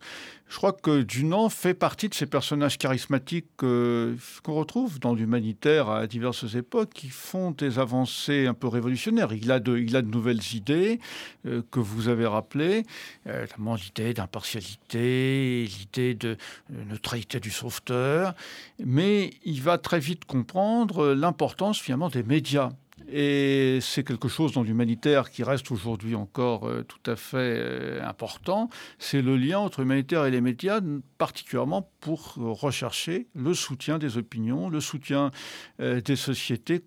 Je 0.48 0.58
crois 0.58 0.74
que 0.74 1.02
Dunant 1.02 1.50
fait 1.50 1.74
partie 1.74 2.10
de 2.10 2.14
ces 2.14 2.26
personnages 2.28 2.78
charismatiques 2.78 3.48
qu'on 3.58 4.54
retrouve 4.54 5.00
dans 5.00 5.16
l'humanitaire 5.16 5.90
à 5.90 6.06
diverses 6.06 6.54
époques, 6.54 6.92
qui 6.94 7.10
font 7.10 7.52
des 7.52 7.80
avancées 7.80 8.46
un 8.46 8.54
peu 8.54 8.68
révolutionnaires. 8.68 9.34
Il 9.34 9.52
a 9.52 9.60
de, 9.60 9.78
il 9.78 9.96
a 9.96 10.04
de 10.04 10.12
nouvelles 10.12 10.42
idées 10.54 11.00
que 11.44 11.80
vous 11.80 12.08
avez 12.08 12.28
rappelées, 12.28 12.84
notamment 13.26 13.74
l'idée 13.74 14.14
d'impartialité, 14.14 15.66
l'idée 15.66 16.14
de 16.14 16.38
neutralité 16.70 17.40
du 17.40 17.50
sauveteur, 17.50 18.36
mais 18.78 19.32
il 19.46 19.60
va 19.60 19.80
très 19.80 20.00
vite 20.00 20.26
comprendre 20.26 21.14
l'importance 21.14 21.80
finalement 21.80 22.10
des 22.10 22.23
médias. 22.24 22.72
Et 23.12 23.80
c'est 23.82 24.04
quelque 24.04 24.28
chose 24.28 24.54
dans 24.54 24.64
l'humanitaire 24.64 25.30
qui 25.30 25.44
reste 25.44 25.72
aujourd'hui 25.72 26.16
encore 26.16 26.68
euh, 26.68 26.84
tout 26.84 27.12
à 27.12 27.16
fait 27.16 27.38
euh, 27.38 28.04
important. 28.04 28.70
C'est 28.98 29.22
le 29.22 29.36
lien 29.38 29.60
entre 29.60 29.82
l'humanitaire 29.82 30.26
et 30.26 30.32
les 30.32 30.42
médias, 30.42 30.80
particulièrement 31.18 31.90
pour 32.00 32.36
rechercher 32.36 33.28
le 33.36 33.54
soutien 33.54 33.98
des 34.00 34.18
opinions, 34.18 34.70
le 34.70 34.80
soutien 34.80 35.32
euh, 35.80 36.02
des 36.02 36.16
sociétés 36.16 36.84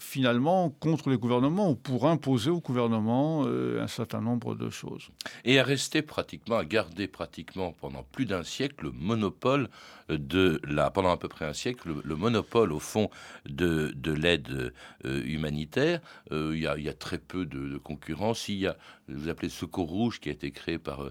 finalement 0.00 0.70
contre 0.70 1.10
les 1.10 1.18
gouvernements 1.18 1.70
ou 1.70 1.74
pour 1.74 2.06
imposer 2.06 2.50
au 2.50 2.60
gouvernement 2.60 3.44
euh, 3.46 3.82
un 3.82 3.86
certain 3.86 4.20
nombre 4.20 4.54
de 4.54 4.70
choses. 4.70 5.08
Et 5.44 5.58
à 5.58 5.62
rester 5.62 6.02
pratiquement, 6.02 6.56
à 6.56 6.64
garder 6.64 7.08
pratiquement 7.08 7.72
pendant 7.72 8.02
plus 8.02 8.26
d'un 8.26 8.42
siècle 8.42 8.84
le 8.84 8.92
monopole 8.92 9.68
de 10.08 10.60
la, 10.64 10.90
pendant 10.90 11.10
à 11.10 11.16
peu 11.16 11.28
près 11.28 11.44
un 11.44 11.52
siècle, 11.52 11.90
le, 12.02 12.16
monopole 12.16 12.72
au 12.72 12.78
fond 12.78 13.10
de, 13.46 13.92
de 13.94 14.12
l'aide 14.12 14.72
euh, 15.04 15.22
humanitaire. 15.24 16.00
Euh, 16.32 16.52
il, 16.54 16.62
y 16.62 16.66
a, 16.66 16.76
il, 16.78 16.84
y 16.84 16.88
a, 16.88 16.94
très 16.94 17.18
peu 17.18 17.44
de, 17.44 17.78
concurrence. 17.78 18.48
Il 18.48 18.58
y 18.58 18.66
a, 18.66 18.76
vous 19.08 19.28
appelez 19.28 19.48
Secours 19.48 19.88
Rouge 19.88 20.20
qui 20.20 20.28
a 20.28 20.32
été 20.32 20.50
créé 20.50 20.78
par, 20.78 21.10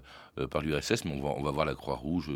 par 0.50 0.62
l'URSS, 0.62 1.04
mais 1.04 1.20
on 1.20 1.42
va, 1.42 1.50
voir 1.50 1.66
la 1.66 1.74
Croix 1.74 1.96
Rouge 1.96 2.30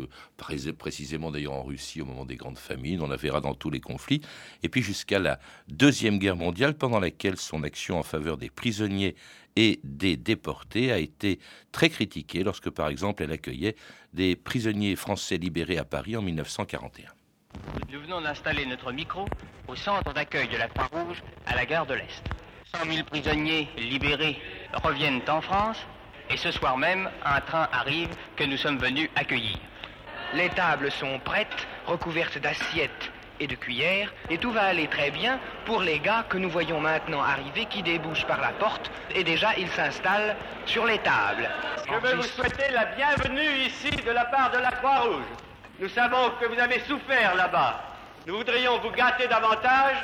précisément 0.77 1.31
d'ailleurs 1.31 1.53
en 1.53 1.63
Russie 1.63 2.01
au 2.01 2.05
moment 2.05 2.25
des 2.25 2.35
grandes 2.35 2.57
famines. 2.57 3.01
On 3.01 3.07
la 3.07 3.15
verra 3.15 3.41
dans 3.41 3.53
tous 3.53 3.69
les 3.69 3.79
conflits. 3.79 4.21
Et 4.61 4.69
puis 4.69 4.81
jusqu'à 4.81 5.19
la 5.19 5.39
deuxième 5.67 6.19
guerre 6.19 6.35
mondiale 6.35 6.75
pendant 6.75 6.99
laquelle 6.99 7.37
son 7.37 7.63
action 7.63 7.99
en 7.99 8.03
faveur 8.03 8.37
des 8.37 8.49
prisonniers 8.49 9.15
et 9.55 9.79
des 9.83 10.17
déportés 10.17 10.91
a 10.91 10.97
été 10.97 11.39
très 11.71 11.89
critiquée 11.89 12.43
lorsque, 12.43 12.69
par 12.69 12.87
exemple, 12.87 13.23
elle 13.23 13.31
accueillait 13.31 13.75
des 14.13 14.35
prisonniers 14.35 14.95
français 14.95 15.37
libérés 15.37 15.77
à 15.77 15.85
Paris 15.85 16.17
en 16.17 16.21
1941. 16.21 17.11
Nous 17.91 18.01
venons 18.01 18.21
d'installer 18.21 18.65
notre 18.65 18.91
micro 18.91 19.25
au 19.67 19.75
centre 19.75 20.11
d'accueil 20.13 20.47
de 20.47 20.57
la 20.57 20.67
Croix-Rouge 20.67 21.21
à 21.45 21.55
la 21.55 21.65
gare 21.65 21.85
de 21.85 21.93
l'Est. 21.93 22.23
100 22.83 22.91
000 22.91 23.03
prisonniers 23.05 23.69
libérés 23.77 24.41
reviennent 24.83 25.21
en 25.29 25.41
France 25.41 25.77
et 26.29 26.37
ce 26.37 26.51
soir 26.51 26.77
même, 26.77 27.09
un 27.23 27.39
train 27.41 27.67
arrive 27.71 28.09
que 28.35 28.43
nous 28.43 28.57
sommes 28.57 28.77
venus 28.77 29.09
accueillir. 29.15 29.57
Les 30.33 30.49
tables 30.49 30.91
sont 30.91 31.19
prêtes, 31.19 31.67
recouvertes 31.85 32.39
d'assiettes 32.39 33.11
et 33.39 33.47
de 33.47 33.55
cuillères, 33.55 34.11
et 34.29 34.37
tout 34.37 34.51
va 34.51 34.63
aller 34.63 34.87
très 34.87 35.11
bien 35.11 35.39
pour 35.65 35.81
les 35.81 35.99
gars 35.99 36.25
que 36.27 36.37
nous 36.37 36.49
voyons 36.49 36.79
maintenant 36.79 37.21
arriver 37.21 37.65
qui 37.65 37.83
débouchent 37.83 38.25
par 38.25 38.41
la 38.41 38.49
porte, 38.53 38.89
et 39.13 39.23
déjà 39.23 39.49
ils 39.57 39.69
s'installent 39.69 40.35
sur 40.65 40.85
les 40.85 40.97
tables. 40.99 41.49
Je 41.87 42.07
veux 42.07 42.15
vous 42.15 42.23
souhaiter 42.23 42.71
la 42.71 42.85
bienvenue 42.85 43.67
ici 43.67 43.91
de 43.91 44.11
la 44.11 44.25
part 44.25 44.51
de 44.51 44.57
la 44.57 44.71
Croix-Rouge. 44.71 45.25
Nous 45.79 45.89
savons 45.89 46.31
que 46.39 46.47
vous 46.47 46.59
avez 46.59 46.79
souffert 46.81 47.35
là-bas. 47.35 47.81
Nous 48.25 48.37
voudrions 48.37 48.79
vous 48.79 48.91
gâter 48.91 49.27
davantage, 49.27 49.97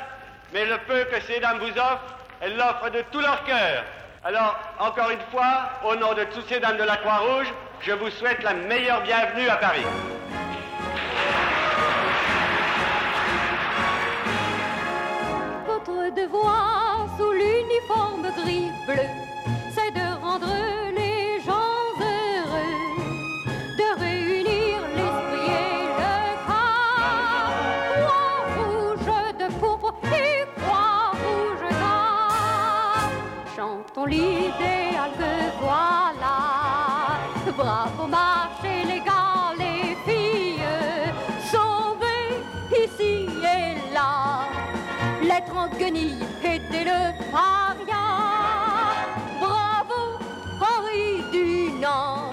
mais 0.52 0.66
le 0.66 0.78
peu 0.86 1.04
que 1.04 1.20
ces 1.22 1.40
dames 1.40 1.58
vous 1.58 1.78
offrent, 1.78 2.19
elles 2.40 2.56
l'offrent 2.56 2.90
de 2.90 3.02
tout 3.12 3.20
leur 3.20 3.44
cœur. 3.44 3.84
Alors, 4.24 4.58
encore 4.78 5.10
une 5.10 5.20
fois, 5.30 5.70
au 5.84 5.94
nom 5.96 6.12
de 6.14 6.24
toutes 6.24 6.48
ces 6.48 6.60
dames 6.60 6.76
de 6.76 6.82
la 6.82 6.96
Croix-Rouge, 6.96 7.52
je 7.80 7.92
vous 7.92 8.10
souhaite 8.10 8.42
la 8.42 8.54
meilleure 8.54 9.02
bienvenue 9.02 9.48
à 9.48 9.56
Paris. 9.56 9.84
Bravo 37.60 38.06
marcher 38.06 38.84
les 38.86 39.00
gars, 39.00 39.52
les 39.58 39.94
filles, 40.06 40.64
sauvés 41.52 42.40
ici 42.84 43.28
et 43.56 43.94
là 43.94 44.46
l'être 45.22 45.54
en 45.54 45.68
guenille 45.68 46.24
était 46.42 46.84
le 46.84 47.00
paria. 47.30 48.04
Bravo, 49.38 50.00
Henri 50.68 51.22
Dunant, 51.32 52.30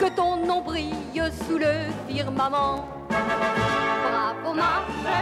que 0.00 0.08
ton 0.18 0.44
nom 0.44 0.60
brille 0.62 1.22
sous 1.46 1.58
le 1.58 1.74
firmament. 2.08 2.84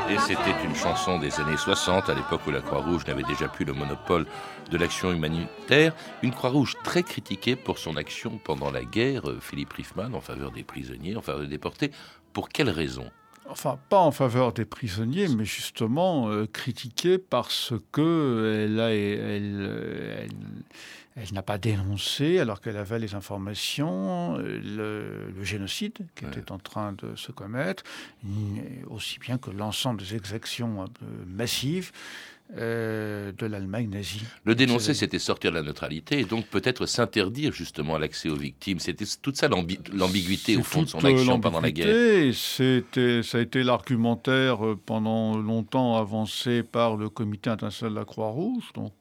Et 0.09 0.19
c'était 0.19 0.60
une 0.71 0.77
chanson 0.77 1.19
des 1.19 1.41
années 1.41 1.57
60, 1.57 2.09
à 2.09 2.15
l'époque 2.15 2.43
où 2.47 2.53
la 2.53 2.61
Croix-Rouge 2.61 3.05
n'avait 3.09 3.25
déjà 3.25 3.49
plus 3.49 3.65
le 3.65 3.73
monopole 3.73 4.25
de 4.71 4.79
l'action 4.79 5.13
humanitaire. 5.13 5.93
Une 6.23 6.31
Croix-Rouge 6.31 6.77
très 6.85 7.03
critiquée 7.03 7.57
pour 7.57 7.79
son 7.79 7.97
action 7.97 8.39
pendant 8.45 8.71
la 8.71 8.85
guerre, 8.85 9.23
Philippe 9.41 9.73
Riffman, 9.73 10.15
en 10.15 10.21
faveur 10.21 10.53
des 10.53 10.63
prisonniers, 10.63 11.17
en 11.17 11.23
faveur 11.23 11.41
des 11.41 11.49
déportés. 11.49 11.91
Pour 12.33 12.49
quelles 12.49 12.71
raisons 12.71 13.11
enfin 13.49 13.81
pas 13.89 13.99
en 13.99 14.13
faveur 14.13 14.53
des 14.53 14.65
prisonniers, 14.65 15.27
mais 15.27 15.45
justement 15.45 16.29
euh, 16.29 16.47
critiquée 16.47 17.19
parce 17.19 17.73
que 17.91 18.69
elle, 18.69 18.79
elle, 18.79 20.29
n'a 21.33 21.43
pas 21.43 21.59
dénoncé, 21.59 22.39
alors 22.39 22.61
qu'elle 22.61 22.77
avait 22.77 22.99
les 22.99 23.15
informations, 23.15 24.39
euh, 24.39 25.33
le, 25.35 25.45
génocide 25.45 26.07
qui 26.15 26.25
était 26.25 26.53
en 26.53 26.59
train 26.59 26.93
de 26.93 27.15
se 27.17 27.33
commettre, 27.33 27.83
aussi 28.89 29.19
bien 29.19 29.39
que 29.39 29.51
l'ensemble 29.51 30.01
des 30.01 30.15
exactions 30.15 30.85
euh, 30.85 30.87
massives. 31.27 31.93
Euh, 32.59 33.31
de 33.39 33.47
l'Allemagne 33.47 33.89
nazie. 33.89 34.23
Le 34.45 34.57
dénoncer, 34.57 34.93
c'était 34.93 35.21
sortir 35.21 35.53
de 35.53 35.57
la 35.57 35.63
neutralité 35.63 36.19
et 36.19 36.25
donc 36.25 36.47
peut-être 36.47 36.85
s'interdire 36.85 37.53
justement 37.53 37.97
l'accès 37.97 38.29
aux 38.29 38.35
victimes. 38.35 38.81
C'était 38.81 39.05
toute 39.23 39.37
ça 39.37 39.49
l'ambiguïté 39.49 40.57
au 40.57 40.65
fond 40.65 40.83
de 40.83 40.89
son 40.89 41.05
action 41.05 41.39
pendant 41.39 41.61
la 41.61 41.71
guerre. 41.71 42.35
C'était, 42.35 43.23
ça 43.23 43.39
a 43.39 43.41
été 43.41 43.63
l'argumentaire 43.63 44.67
euh, 44.67 44.77
pendant 44.85 45.39
longtemps 45.39 45.97
avancé 45.97 46.65
par 46.65 46.97
le 46.97 47.09
Comité 47.09 47.51
international 47.51 47.95
de 47.95 47.99
la 48.01 48.05
Croix-Rouge, 48.05 48.73
donc 48.75 48.95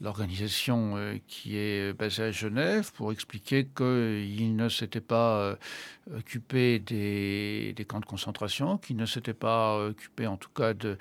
l'organisation 0.00 0.92
euh, 0.96 1.16
qui 1.26 1.56
est 1.56 1.92
basé 1.92 2.22
à 2.22 2.30
Genève, 2.30 2.92
pour 2.92 3.10
expliquer 3.10 3.66
qu'il 3.76 4.54
ne 4.54 4.68
s'était 4.68 5.00
pas 5.00 5.58
occupé 6.14 6.78
des, 6.78 7.74
camps 7.88 8.00
de 8.00 8.06
concentration, 8.06 8.78
qu'il 8.78 8.96
ne 8.96 9.06
s'était 9.06 9.34
pas 9.34 9.86
occupé 9.86 10.26
en 10.26 10.36
tout 10.36 10.50
cas 10.50 10.74
de, 10.74 10.98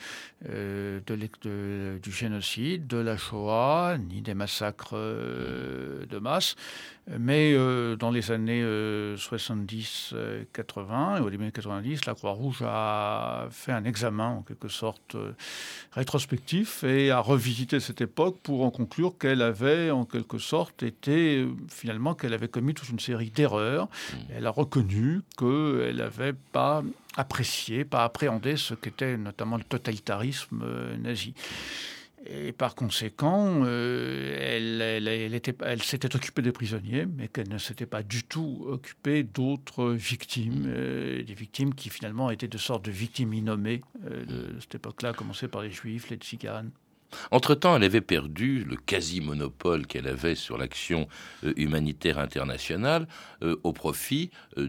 du 2.04 2.12
génocide, 2.12 2.88
de 2.88 2.98
la 2.98 3.18
Shoah, 3.18 3.98
ni 3.98 4.22
des 4.22 4.34
massacres 4.34 4.96
de 4.96 6.18
masse. 6.20 6.56
Mais 7.20 7.56
dans 7.98 8.10
les 8.10 8.32
années 8.32 8.64
70-80 8.64 11.18
et 11.18 11.20
au 11.22 11.30
début 11.30 11.46
des 11.46 11.52
90, 11.52 12.06
la 12.06 12.16
Croix-Rouge 12.16 12.64
a 12.66 13.46
fait 13.52 13.72
un 13.72 13.84
examen 13.84 14.28
en 14.28 14.42
quelque 14.42 14.70
sorte 14.70 15.16
rétrospectif 15.92 16.84
et 16.84 17.12
a 17.12 17.20
revisité 17.20 17.80
cette 17.80 18.02
époque 18.02 18.40
pour 18.42 18.66
en 18.66 18.72
conclure 18.72 19.20
qu'elle 19.20 19.44
avait 19.44 19.92
en 19.92 20.06
quelque 20.06 20.40
sorte 20.40 20.82
été 20.82 21.48
finalement 21.70 22.16
qu'elle 22.16 22.34
avait 22.34 22.48
commis 22.48 22.74
toute 22.74 22.90
une 22.90 23.00
série 23.00 23.30
d'erreurs. 23.30 23.86
Mmh. 23.86 24.16
Elle 24.38 24.48
a 24.48 24.52
reconnu 24.52 25.22
qu'elle 25.38 25.98
n'avait 25.98 26.34
pas 26.34 26.82
apprécié, 27.18 27.86
pas 27.86 28.04
appréhendé 28.04 28.58
ce 28.58 28.74
qu'était 28.74 29.18
notamment 29.18 29.58
le 29.58 29.64
totalitarisme 29.64 30.62
euh, 30.64 30.98
nazi. 30.98 31.34
Et 32.28 32.52
par 32.52 32.76
conséquent, 32.76 33.62
euh, 33.66 34.58
elle, 35.62 35.84
s'était 35.84 36.16
occupée 36.16 36.42
des 36.42 36.52
prisonniers, 36.52 37.06
mais 37.06 37.28
qu'elle 37.28 37.50
ne 37.50 37.58
s'était 37.58 37.86
pas 37.86 38.04
du 38.04 38.24
tout 38.24 38.66
occupée 38.68 39.24
d'autres 39.24 39.92
victimes, 39.92 40.66
euh, 40.68 41.24
des 41.24 41.34
victimes 41.34 41.76
qui 41.76 41.90
finalement 41.90 42.32
étaient 42.32 42.48
de 42.48 42.58
sortes 42.58 42.86
de 42.86 42.92
victimes 42.92 43.34
innommées 43.34 43.82
de 44.04 44.60
cette 44.60 44.76
époque-là, 44.76 45.10
à 45.10 45.14
commencer 45.14 45.48
par 45.48 45.62
les 45.62 45.72
juifs, 45.72 46.10
les 46.10 46.18
tziganes. 46.18 46.72
Entre-temps, 47.32 47.76
elle 47.76 47.84
avait 47.84 48.02
perdu 48.02 48.64
le 48.64 48.76
quasi-monopole 48.76 49.88
qu'elle 49.88 50.08
avait 50.08 50.36
sur 50.36 50.58
l'action 50.58 51.08
euh, 51.44 51.54
humanitaire 51.58 52.20
internationale 52.20 53.08
euh, 53.44 53.56
au 53.64 53.74
profit 53.74 54.30
euh, 54.58 54.68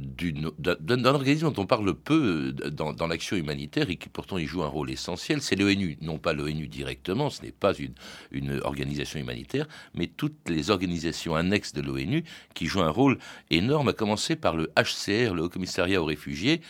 d'un 0.59 1.05
organisme 1.05 1.51
dont 1.53 1.63
on 1.63 1.67
parle 1.67 1.95
peu 1.95 2.53
dans, 2.53 3.07
l'action 3.07 3.37
humanitaire 3.37 3.91
et 3.91 3.97
qui 3.97 4.09
pourtant 4.09 4.39
y 4.39 4.47
joue 4.47 4.63
un 4.63 4.69
rôle 4.69 4.91
essentiel. 4.91 5.43
C'est 5.43 5.57
l'ONU, 5.57 5.97
non 6.01 6.19
pas 6.19 6.33
l'ONU 6.33 6.69
directement, 6.69 7.31
ce 7.31 7.43
n'est 7.43 7.53
pas 7.53 7.75
une, 7.75 7.95
une, 8.33 8.61
organisation 8.63 9.21
humanitaire, 9.21 9.67
mais 9.95 10.07
toutes 10.07 10.49
les 10.49 10.71
organisations 10.71 11.37
annexes 11.37 11.73
de 11.73 11.83
l'ONU 11.83 12.25
qui 12.55 12.67
jouent 12.67 12.83
un 12.83 12.91
rôle 12.91 13.19
énorme, 13.51 13.89
à 13.89 13.93
commencer 13.93 14.37
par 14.37 14.57
le 14.57 14.71
HCR, 14.77 15.35
le 15.35 15.43
Haut 15.43 15.49
Commissariat 15.49 16.03
aux 16.03 16.07
réfugiés, 16.07 16.61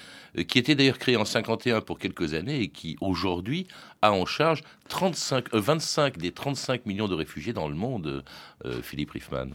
qui 0.45 0.59
était 0.59 0.75
d'ailleurs 0.75 0.99
créé 0.99 1.17
en 1.17 1.25
51 1.25 1.81
pour 1.81 1.99
quelques 1.99 2.35
années 2.35 2.61
et 2.61 2.69
qui 2.69 2.97
aujourd'hui 3.01 3.67
a 4.03 4.13
en 4.13 4.27
charge 4.27 4.63
35, 4.89 5.55
25 5.67 6.19
des 6.19 6.31
35 6.31 6.87
millions 6.87 7.09
de 7.09 7.15
réfugiés 7.15 7.53
dans 7.53 7.69
le 7.69 7.75
monde, 7.75 8.25
euh, 8.65 8.83
Philippe 8.83 9.11
Riffman. 9.11 9.51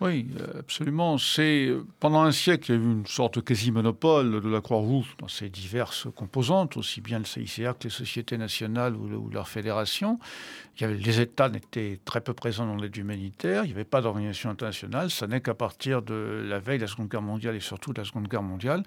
Oui, 0.00 0.28
absolument. 0.56 1.18
C'est 1.18 1.72
pendant 1.98 2.22
un 2.22 2.30
siècle, 2.30 2.70
il 2.70 2.74
y 2.76 2.78
a 2.78 2.80
eu 2.80 2.92
une 2.92 3.06
sorte 3.06 3.42
quasi-monopole 3.42 4.40
de 4.40 4.48
la 4.48 4.60
Croix-Rouge 4.60 5.16
dans 5.18 5.26
ses 5.26 5.48
diverses 5.48 6.06
composantes, 6.14 6.76
aussi 6.76 7.00
bien 7.00 7.18
le 7.18 7.24
CICR 7.24 7.72
que 7.76 7.84
les 7.84 7.90
sociétés 7.90 8.38
nationales 8.38 8.94
ou, 8.94 9.28
leurs 9.28 9.48
y 9.56 10.84
avait, 10.84 10.94
les 10.94 11.20
États 11.20 11.48
n'étaient 11.48 11.98
très 12.04 12.20
peu 12.20 12.32
présents 12.32 12.66
dans 12.66 12.76
l'aide 12.76 12.96
humanitaire. 12.96 13.64
Il 13.64 13.68
n'y 13.68 13.74
avait 13.74 13.82
pas 13.82 14.00
d'organisation 14.00 14.50
internationale. 14.50 15.10
Ça 15.10 15.26
n'est 15.26 15.40
qu'à 15.40 15.54
partir 15.54 16.02
de 16.02 16.44
la 16.48 16.60
veille 16.60 16.78
de 16.78 16.84
la 16.84 16.88
Seconde 16.88 17.08
Guerre 17.08 17.22
mondiale 17.22 17.56
et 17.56 17.60
surtout 17.60 17.92
de 17.92 18.00
la 18.00 18.04
Seconde 18.04 18.28
Guerre 18.28 18.44
mondiale 18.44 18.84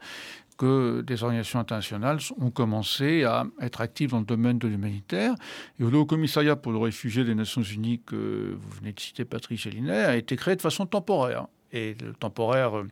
que 0.61 1.01
des 1.01 1.23
organisations 1.23 1.57
internationales 1.57 2.19
ont 2.39 2.51
commencé 2.51 3.23
à 3.23 3.45
être 3.61 3.81
actives 3.81 4.11
dans 4.11 4.19
le 4.19 4.25
domaine 4.25 4.59
de 4.59 4.67
l'humanitaire. 4.67 5.33
Et 5.79 5.83
le 5.83 5.97
Haut 5.97 6.05
Commissariat 6.05 6.55
pour 6.55 6.71
le 6.71 6.77
réfugié 6.77 7.23
des 7.23 7.33
Nations 7.33 7.63
Unies, 7.63 7.99
que 8.05 8.55
vous 8.55 8.69
venez 8.79 8.93
de 8.93 8.99
citer, 8.99 9.25
Patrick 9.25 9.57
Gélinet, 9.57 10.05
a 10.05 10.15
été 10.15 10.35
créé 10.35 10.55
de 10.55 10.61
façon 10.61 10.85
temporaire. 10.85 11.47
Et 11.73 11.95
le 11.99 12.13
temporaire 12.13 12.77
euh, 12.77 12.87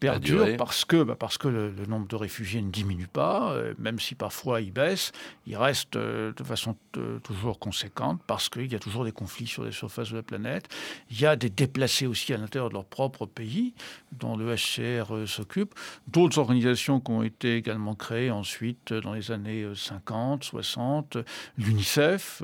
perdure 0.00 0.56
parce 0.56 0.84
que, 0.84 1.02
bah, 1.02 1.16
parce 1.18 1.38
que 1.38 1.48
le, 1.48 1.72
nombre 1.86 2.06
de 2.06 2.16
réfugiés 2.16 2.60
ne 2.62 2.70
diminue 2.70 3.06
pas, 3.06 3.52
euh, 3.52 3.74
même 3.78 3.98
si 3.98 4.14
parfois 4.14 4.60
il 4.60 4.72
baisse, 4.72 5.12
il 5.46 5.56
reste 5.56 5.96
euh, 5.96 6.32
de 6.32 6.44
façon 6.44 6.76
toujours 7.22 7.58
conséquente 7.58 8.20
parce 8.26 8.48
qu'il 8.48 8.70
y 8.72 8.74
a 8.74 8.78
toujours 8.78 9.04
des 9.04 9.12
conflits 9.12 9.46
sur 9.46 9.64
les 9.64 9.72
surfaces 9.72 10.10
de 10.10 10.16
la 10.16 10.22
planète. 10.22 10.68
Il 11.10 11.20
y 11.20 11.26
a 11.26 11.36
des 11.36 11.50
déplacés 11.50 12.06
aussi 12.06 12.32
à 12.32 12.38
l'intérieur 12.38 12.68
de 12.68 12.74
leur 12.74 12.84
propre 12.84 13.26
pays, 13.26 13.74
dont 14.12 14.36
le 14.36 14.54
HCR 14.54 15.26
s'occupe. 15.26 15.74
D'autres 16.08 16.38
organisations 16.38 17.00
qui 17.00 17.10
ont 17.10 17.22
été 17.22 17.56
également 17.56 17.94
créées 17.94 18.30
ensuite 18.30 18.92
dans 18.92 19.12
les 19.12 19.30
années 19.30 19.66
50, 19.74 20.44
60, 20.44 21.18
l'UNICEF, 21.58 22.42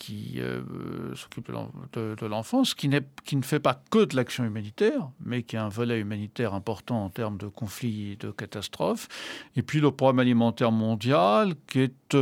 qui 0.00 0.36
euh, 0.38 0.62
s'occupe 1.14 1.52
de 1.52 2.26
l'enfance, 2.26 2.74
qui, 2.74 2.90
qui 3.24 3.36
ne 3.36 3.42
fait 3.42 3.60
pas 3.60 3.82
que 3.90 4.04
de 4.06 4.16
l'action 4.16 4.44
humanitaire, 4.44 5.10
mais 5.20 5.42
qui 5.42 5.58
a 5.58 5.64
un 5.64 5.68
volet 5.68 6.00
humanitaire 6.00 6.54
important 6.60 7.04
en 7.04 7.10
termes 7.10 7.38
de 7.38 7.48
conflits 7.48 8.12
et 8.12 8.16
de 8.16 8.30
catastrophes. 8.30 9.08
Et 9.56 9.62
puis 9.62 9.80
le 9.80 9.90
programme 9.90 10.18
alimentaire 10.18 10.72
mondial, 10.72 11.54
qui 11.66 11.80
est, 11.80 12.16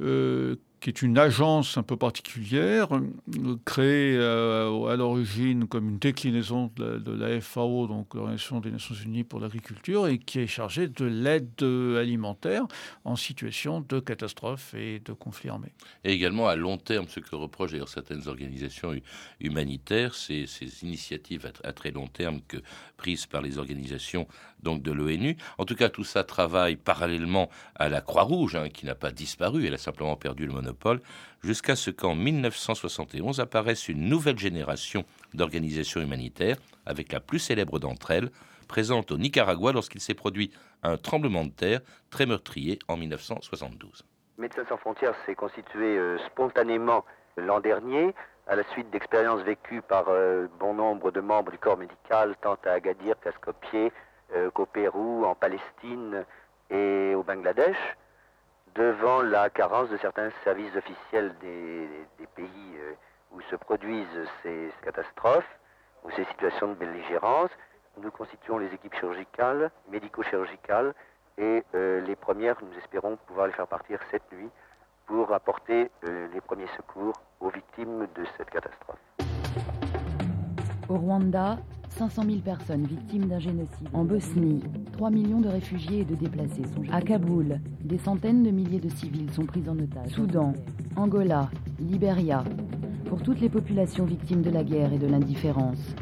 euh, 0.00 0.56
qui 0.86 0.90
est 0.90 1.02
une 1.02 1.18
agence 1.18 1.76
un 1.78 1.82
peu 1.82 1.96
particulière, 1.96 2.94
euh, 2.94 3.56
créée 3.64 4.16
euh, 4.16 4.86
à 4.86 4.94
l'origine 4.94 5.66
comme 5.66 5.88
une 5.88 5.98
déclinaison 5.98 6.70
de 6.76 7.10
la, 7.10 7.40
FAO, 7.40 7.88
donc 7.88 8.14
l'Organisation 8.14 8.60
des 8.60 8.70
Nations 8.70 8.94
Unies 8.94 9.24
pour 9.24 9.40
l'agriculture, 9.40 10.06
et 10.06 10.18
qui 10.18 10.38
est 10.38 10.46
chargée 10.46 10.86
de 10.86 11.04
l'aide 11.04 11.60
alimentaire 11.60 12.66
en 13.04 13.16
situation 13.16 13.80
de 13.80 13.98
catastrophe 13.98 14.74
et 14.74 15.00
de 15.00 15.12
conflit 15.12 15.48
armé. 15.48 15.72
Et 16.04 16.12
également 16.12 16.46
à 16.46 16.54
long 16.54 16.76
terme, 16.76 17.06
ce 17.08 17.18
que 17.18 17.34
reprochent 17.34 17.72
d'ailleurs 17.72 17.88
certaines 17.88 18.28
organisations 18.28 18.94
humanitaires, 19.40 20.14
c'est 20.14 20.46
ces 20.46 20.84
initiatives 20.84 21.50
à, 21.64 21.72
très 21.72 21.90
long 21.90 22.06
terme 22.06 22.42
que, 22.46 22.58
prises 22.96 23.26
par 23.26 23.42
les 23.42 23.58
organisations 23.58 24.28
donc 24.62 24.82
de 24.82 24.92
l'ONU. 24.92 25.36
En 25.58 25.64
tout 25.64 25.74
cas, 25.74 25.88
tout 25.88 26.04
ça 26.04 26.22
travaille 26.22 26.76
parallèlement 26.76 27.50
à 27.74 27.88
la 27.88 28.00
Croix-Rouge, 28.00 28.54
hein, 28.54 28.68
qui 28.68 28.86
n'a 28.86 28.94
pas 28.94 29.10
disparu, 29.10 29.66
elle 29.66 29.74
a 29.74 29.78
simplement 29.78 30.14
perdu 30.14 30.46
le 30.46 30.52
monopole 30.52 30.75
jusqu'à 31.42 31.76
ce 31.76 31.90
qu'en 31.90 32.14
1971 32.14 33.40
apparaisse 33.40 33.88
une 33.88 34.08
nouvelle 34.08 34.38
génération 34.38 35.04
d'organisations 35.34 36.00
humanitaires, 36.00 36.56
avec 36.84 37.12
la 37.12 37.20
plus 37.20 37.38
célèbre 37.38 37.78
d'entre 37.78 38.10
elles, 38.10 38.30
présente 38.66 39.12
au 39.12 39.18
Nicaragua 39.18 39.72
lorsqu'il 39.72 40.00
s'est 40.00 40.14
produit 40.14 40.50
un 40.82 40.96
tremblement 40.96 41.44
de 41.44 41.50
terre 41.50 41.80
très 42.10 42.26
meurtrier 42.26 42.78
en 42.88 42.96
1972. 42.96 44.04
Médecins 44.38 44.64
sans 44.68 44.76
frontières 44.76 45.14
s'est 45.24 45.34
constitué 45.34 45.96
euh, 45.96 46.18
spontanément 46.26 47.04
l'an 47.36 47.60
dernier, 47.60 48.14
à 48.46 48.56
la 48.56 48.64
suite 48.64 48.90
d'expériences 48.90 49.42
vécues 49.42 49.82
par 49.82 50.06
euh, 50.08 50.46
bon 50.58 50.74
nombre 50.74 51.10
de 51.10 51.20
membres 51.20 51.50
du 51.50 51.58
corps 51.58 51.78
médical, 51.78 52.36
tant 52.42 52.58
à 52.64 52.72
Agadir 52.72 53.14
qu'à 53.20 53.32
Skopje, 53.32 53.92
euh, 54.34 54.50
qu'au 54.50 54.66
Pérou, 54.66 55.24
en 55.24 55.34
Palestine 55.34 56.24
et 56.70 57.14
au 57.14 57.22
Bangladesh 57.22 57.76
devant 58.76 59.22
la 59.22 59.48
carence 59.48 59.88
de 59.88 59.96
certains 59.96 60.30
services 60.44 60.74
officiels 60.76 61.34
des, 61.40 61.88
pays 62.34 62.76
euh, 62.78 62.92
où 63.32 63.40
se 63.50 63.56
produisent 63.56 64.28
ces, 64.42 64.70
catastrophes 64.84 65.58
ou 66.04 66.10
ces 66.10 66.24
situations 66.24 66.68
de 66.68 66.74
belligérance, 66.74 67.50
nous 68.02 68.10
constituons 68.10 68.58
les 68.58 68.66
équipes 68.74 68.94
chirurgicales, 68.94 69.70
médico-chirurgicales, 69.90 70.92
et 71.38 71.64
euh, 71.74 72.00
les 72.02 72.16
premières, 72.16 72.56
nous 72.62 72.78
espérons 72.78 73.16
pouvoir 73.26 73.46
les 73.46 73.54
faire 73.54 73.66
partir 73.66 73.98
cette 74.10 74.30
nuit 74.32 74.50
pour 75.06 75.32
apporter 75.32 75.90
euh, 76.04 76.28
les 76.34 76.40
premiers 76.42 76.68
secours 76.76 77.14
aux 77.40 77.48
victimes 77.48 78.06
de 78.14 78.24
cette 78.36 78.50
catastrophe. 78.50 78.98
Au 80.88 80.96
Rwanda, 80.96 81.56
500 81.96 82.24
000 82.24 82.38
personnes 82.40 82.84
victimes 82.84 83.26
d'un 83.26 83.38
génocide. 83.38 83.88
En 83.94 84.04
Bosnie, 84.04 84.60
3 84.92 85.10
millions 85.10 85.40
de 85.40 85.48
réfugiés 85.48 86.00
et 86.00 86.04
de 86.04 86.14
déplacés 86.14 86.64
sont 86.74 86.82
À 86.92 87.00
Kaboul, 87.00 87.58
des 87.82 87.96
centaines 87.96 88.42
de 88.42 88.50
milliers 88.50 88.80
de 88.80 88.90
civils 88.90 89.30
sont 89.30 89.46
pris 89.46 89.62
en 89.66 89.78
otage. 89.78 90.10
Soudan, 90.10 90.52
Angola, 90.94 91.48
Libéria. 91.80 92.44
Pour 93.06 93.22
toutes 93.22 93.40
les 93.40 93.48
populations 93.48 94.04
victimes 94.04 94.42
de 94.42 94.50
la 94.50 94.62
guerre 94.62 94.92
et 94.92 94.98
de 94.98 95.06
l'indifférence. 95.06 95.94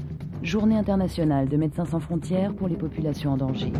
Journée 0.42 0.76
internationale 0.76 1.48
de 1.48 1.56
Médecins 1.56 1.84
sans 1.84 2.00
frontières 2.00 2.54
pour 2.54 2.66
les 2.66 2.76
populations 2.76 3.32
en 3.32 3.36
danger. 3.36 3.72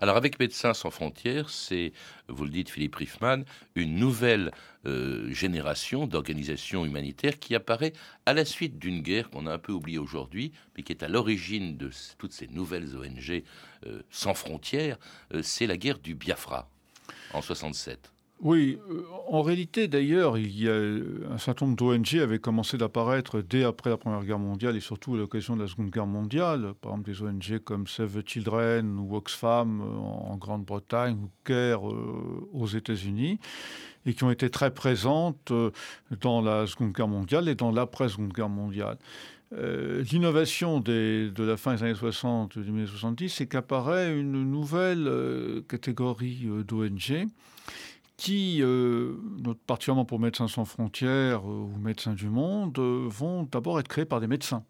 Alors 0.00 0.16
avec 0.16 0.38
Médecins 0.38 0.74
sans 0.74 0.90
frontières, 0.90 1.50
c'est, 1.50 1.92
vous 2.28 2.44
le 2.44 2.50
dites 2.50 2.70
Philippe 2.70 2.94
Riffman, 2.94 3.42
une 3.74 3.96
nouvelle 3.96 4.52
euh, 4.86 5.32
génération 5.32 6.06
d'organisations 6.06 6.84
humanitaires 6.84 7.38
qui 7.40 7.56
apparaît 7.56 7.92
à 8.24 8.32
la 8.32 8.44
suite 8.44 8.78
d'une 8.78 9.02
guerre 9.02 9.28
qu'on 9.28 9.46
a 9.46 9.52
un 9.52 9.58
peu 9.58 9.72
oubliée 9.72 9.98
aujourd'hui, 9.98 10.52
mais 10.76 10.84
qui 10.84 10.92
est 10.92 11.02
à 11.02 11.08
l'origine 11.08 11.76
de 11.76 11.90
toutes 12.16 12.32
ces 12.32 12.46
nouvelles 12.46 12.96
ONG 12.96 13.42
euh, 13.86 14.02
sans 14.10 14.34
frontières. 14.34 14.98
Euh, 15.34 15.42
c'est 15.42 15.66
la 15.66 15.76
guerre 15.76 15.98
du 15.98 16.14
Biafra 16.14 16.70
en 17.32 17.42
67. 17.42 18.12
Oui, 18.40 18.78
euh, 18.88 19.02
en 19.26 19.42
réalité 19.42 19.88
d'ailleurs, 19.88 20.36
a 20.36 21.32
un 21.32 21.38
certain 21.38 21.66
nombre 21.66 21.76
d'ONG 21.76 22.20
avaient 22.20 22.38
commencé 22.38 22.78
d'apparaître 22.78 23.40
dès 23.40 23.64
après 23.64 23.90
la 23.90 23.96
Première 23.96 24.24
Guerre 24.24 24.38
mondiale 24.38 24.76
et 24.76 24.80
surtout 24.80 25.14
à 25.14 25.18
l'occasion 25.18 25.56
de 25.56 25.62
la 25.62 25.68
Seconde 25.68 25.90
Guerre 25.90 26.06
mondiale. 26.06 26.72
Par 26.80 26.92
exemple, 26.92 27.10
des 27.10 27.22
ONG 27.22 27.58
comme 27.64 27.88
Save 27.88 28.22
the 28.22 28.28
Children 28.28 28.96
ou 29.00 29.16
Oxfam 29.16 29.80
euh, 29.80 29.84
en 29.84 30.36
Grande-Bretagne 30.36 31.16
ou 31.16 31.30
CARE 31.42 31.90
euh, 31.90 32.48
aux 32.52 32.68
États-Unis. 32.68 33.40
et 34.06 34.14
qui 34.14 34.22
ont 34.22 34.30
été 34.30 34.50
très 34.50 34.72
présentes 34.72 35.52
dans 36.20 36.40
la 36.40 36.68
Seconde 36.68 36.92
Guerre 36.92 37.08
mondiale 37.08 37.48
et 37.48 37.56
dans 37.56 37.72
l'après-Seconde 37.72 38.32
Guerre 38.32 38.48
mondiale. 38.48 38.98
L'innovation 39.50 40.78
de 40.80 41.32
la 41.38 41.56
fin 41.56 41.74
des 41.74 41.82
années 41.82 41.94
60, 41.94 42.58
des 42.58 42.68
années 42.68 42.86
70, 42.86 43.30
c'est 43.30 43.46
qu'apparaît 43.46 44.14
une 44.14 44.44
nouvelle 44.48 45.62
catégorie 45.68 46.46
d'ONG 46.66 47.26
qui, 48.18 48.58
euh, 48.62 49.14
particulièrement 49.66 50.04
pour 50.04 50.18
Médecins 50.18 50.48
sans 50.48 50.66
frontières 50.66 51.40
euh, 51.48 51.70
ou 51.72 51.78
Médecins 51.80 52.14
du 52.14 52.28
Monde, 52.28 52.76
euh, 52.78 53.06
vont 53.08 53.44
d'abord 53.44 53.80
être 53.80 53.88
créés 53.88 54.04
par 54.04 54.20
des 54.20 54.26
médecins 54.26 54.64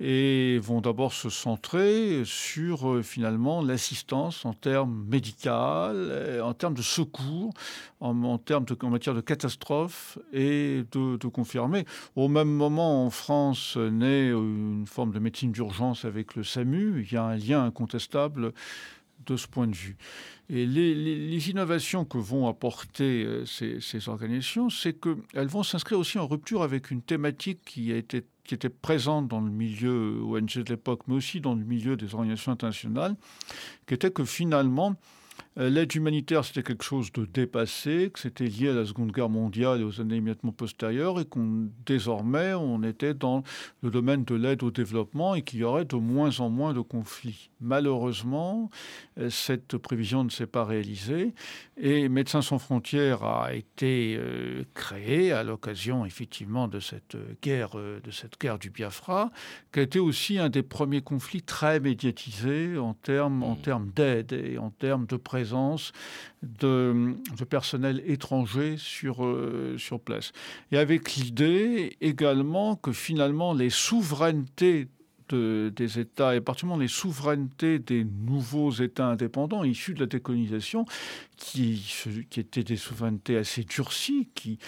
et 0.00 0.58
vont 0.58 0.80
d'abord 0.80 1.12
se 1.12 1.28
centrer 1.28 2.22
sur 2.24 3.04
finalement 3.04 3.62
l'assistance 3.62 4.44
en 4.44 4.52
termes 4.52 5.04
médicaux, 5.08 5.50
en 5.50 6.54
termes 6.54 6.74
de 6.74 6.82
secours, 6.82 7.52
en, 8.00 8.38
termes 8.38 8.64
de, 8.64 8.76
en 8.82 8.90
matière 8.90 9.14
de 9.14 9.20
catastrophe 9.20 10.18
et 10.32 10.82
de, 10.90 11.18
de 11.18 11.28
confirmer. 11.28 11.84
Au 12.16 12.26
même 12.26 12.50
moment, 12.50 13.06
en 13.06 13.10
France 13.10 13.76
naît 13.76 14.30
une 14.30 14.86
forme 14.88 15.12
de 15.12 15.20
médecine 15.20 15.52
d'urgence 15.52 16.04
avec 16.04 16.34
le 16.34 16.42
SAMU. 16.42 17.04
Il 17.06 17.12
y 17.12 17.16
a 17.16 17.24
un 17.24 17.36
lien 17.36 17.62
incontestable 17.62 18.54
de 19.26 19.36
ce 19.36 19.46
point 19.46 19.66
de 19.66 19.74
vue. 19.74 19.96
Et 20.48 20.66
les, 20.66 21.50
innovations 21.50 22.04
que 22.04 22.18
vont 22.18 22.46
apporter 22.46 23.24
euh, 23.24 23.44
ces, 23.46 24.08
organisations, 24.08 24.70
c'est 24.70 24.94
qu'elles 24.94 25.48
vont 25.48 25.62
s'inscrire 25.62 25.98
aussi 25.98 26.18
en 26.18 26.26
rupture 26.26 26.62
avec 26.62 26.90
une 26.90 27.02
thématique 27.02 27.60
qui, 27.64 27.92
a 27.92 27.96
été, 27.96 28.24
qui 28.44 28.54
était 28.54 28.68
présente 28.68 29.28
dans 29.28 29.40
le 29.40 29.50
milieu 29.50 30.20
ONG 30.22 30.58
de 30.58 30.70
l'époque, 30.70 31.00
mais 31.06 31.14
aussi 31.14 31.40
dans 31.40 31.54
le 31.54 31.64
milieu 31.64 31.96
des 31.96 32.14
organisations 32.14 32.52
internationales, 32.52 33.16
qui 33.86 33.94
était 33.94 34.10
que 34.10 34.24
finalement, 34.24 34.96
l'aide 35.56 35.94
humanitaire, 35.94 36.44
c'était 36.44 36.62
quelque 36.62 36.84
chose 36.84 37.12
de 37.12 37.26
dépassé, 37.26 38.10
que 38.12 38.20
c'était 38.20 38.46
lié 38.46 38.70
à 38.70 38.72
la 38.72 38.86
Seconde 38.86 39.12
Guerre 39.12 39.28
mondiale 39.28 39.80
et 39.80 39.84
aux 39.84 40.00
années 40.00 40.16
immédiatement 40.16 40.52
postérieures, 40.52 41.20
et 41.20 41.24
qu'on 41.24 41.68
désormais, 41.84 42.54
on 42.54 42.82
était 42.82 43.12
dans 43.12 43.42
le 43.82 43.90
domaine 43.90 44.24
de 44.24 44.34
l'aide 44.34 44.62
au 44.62 44.70
développement 44.70 45.34
et 45.34 45.42
qu'il 45.42 45.60
y 45.60 45.64
aurait 45.64 45.84
de 45.84 45.96
moins 45.96 46.40
en 46.40 46.48
moins 46.48 46.72
de 46.72 46.80
conflits. 46.80 47.50
Malheureusement, 47.60 48.70
euh, 49.18 49.28
cette 49.28 49.76
prévision 49.76 50.24
ne 50.24 50.30
s'est 50.30 50.46
pas 50.46 50.64
réalisée, 50.64 51.34
et 51.76 52.08
Médecins 52.08 52.42
sans 52.42 52.58
frontières 52.58 53.24
a 53.24 53.54
été 53.54 54.16
euh, 54.18 54.64
créé 54.74 55.32
à 55.32 55.42
l'occasion, 55.42 56.06
effectivement, 56.06 56.66
de 56.66 56.80
cette 56.80 57.16
guerre, 57.42 57.76
de 57.76 58.10
cette 58.10 58.40
guerre 58.40 58.58
du 58.58 58.70
Biafra, 58.70 59.30
qui 59.72 59.80
a 59.80 59.82
été 59.82 59.98
aussi 59.98 60.38
un 60.38 60.48
des 60.48 60.62
premiers 60.62 61.02
conflits 61.02 61.42
très 61.42 61.78
médiatisés 61.78 62.78
en 62.78 62.94
termes, 62.94 63.42
en 63.42 63.56
termes 63.56 63.90
d'aide 63.94 64.32
et 64.32 64.56
en 64.58 64.70
termes 64.70 65.06
de 65.06 65.16
présence 65.16 65.41
de, 66.42 67.14
personnel 67.48 68.02
étranger 68.06 68.76
sur, 68.78 69.24
euh, 69.24 69.76
sur 69.78 70.00
place. 70.00 70.32
Et 70.70 70.78
avec 70.78 71.14
l'idée 71.14 71.96
également 72.00 72.76
que 72.76 72.92
finalement 72.92 73.54
les 73.54 73.70
souverainetés 73.70 74.88
des 75.30 75.98
États, 75.98 76.36
et 76.36 76.40
particulièrement 76.40 76.80
les 76.80 76.88
souverainetés 76.88 77.78
des 77.78 78.04
nouveaux 78.04 78.70
États 78.70 79.06
indépendants 79.06 79.64
issus 79.64 79.94
de 79.94 80.00
la 80.00 80.06
décolonisation, 80.06 80.84
qui, 81.42 81.82
qui 82.30 82.40
étaient 82.40 82.62
des 82.62 82.76
souverainetés 82.76 83.36
assez 83.36 83.64
durcies, 83.64 84.28
qui 84.34 84.58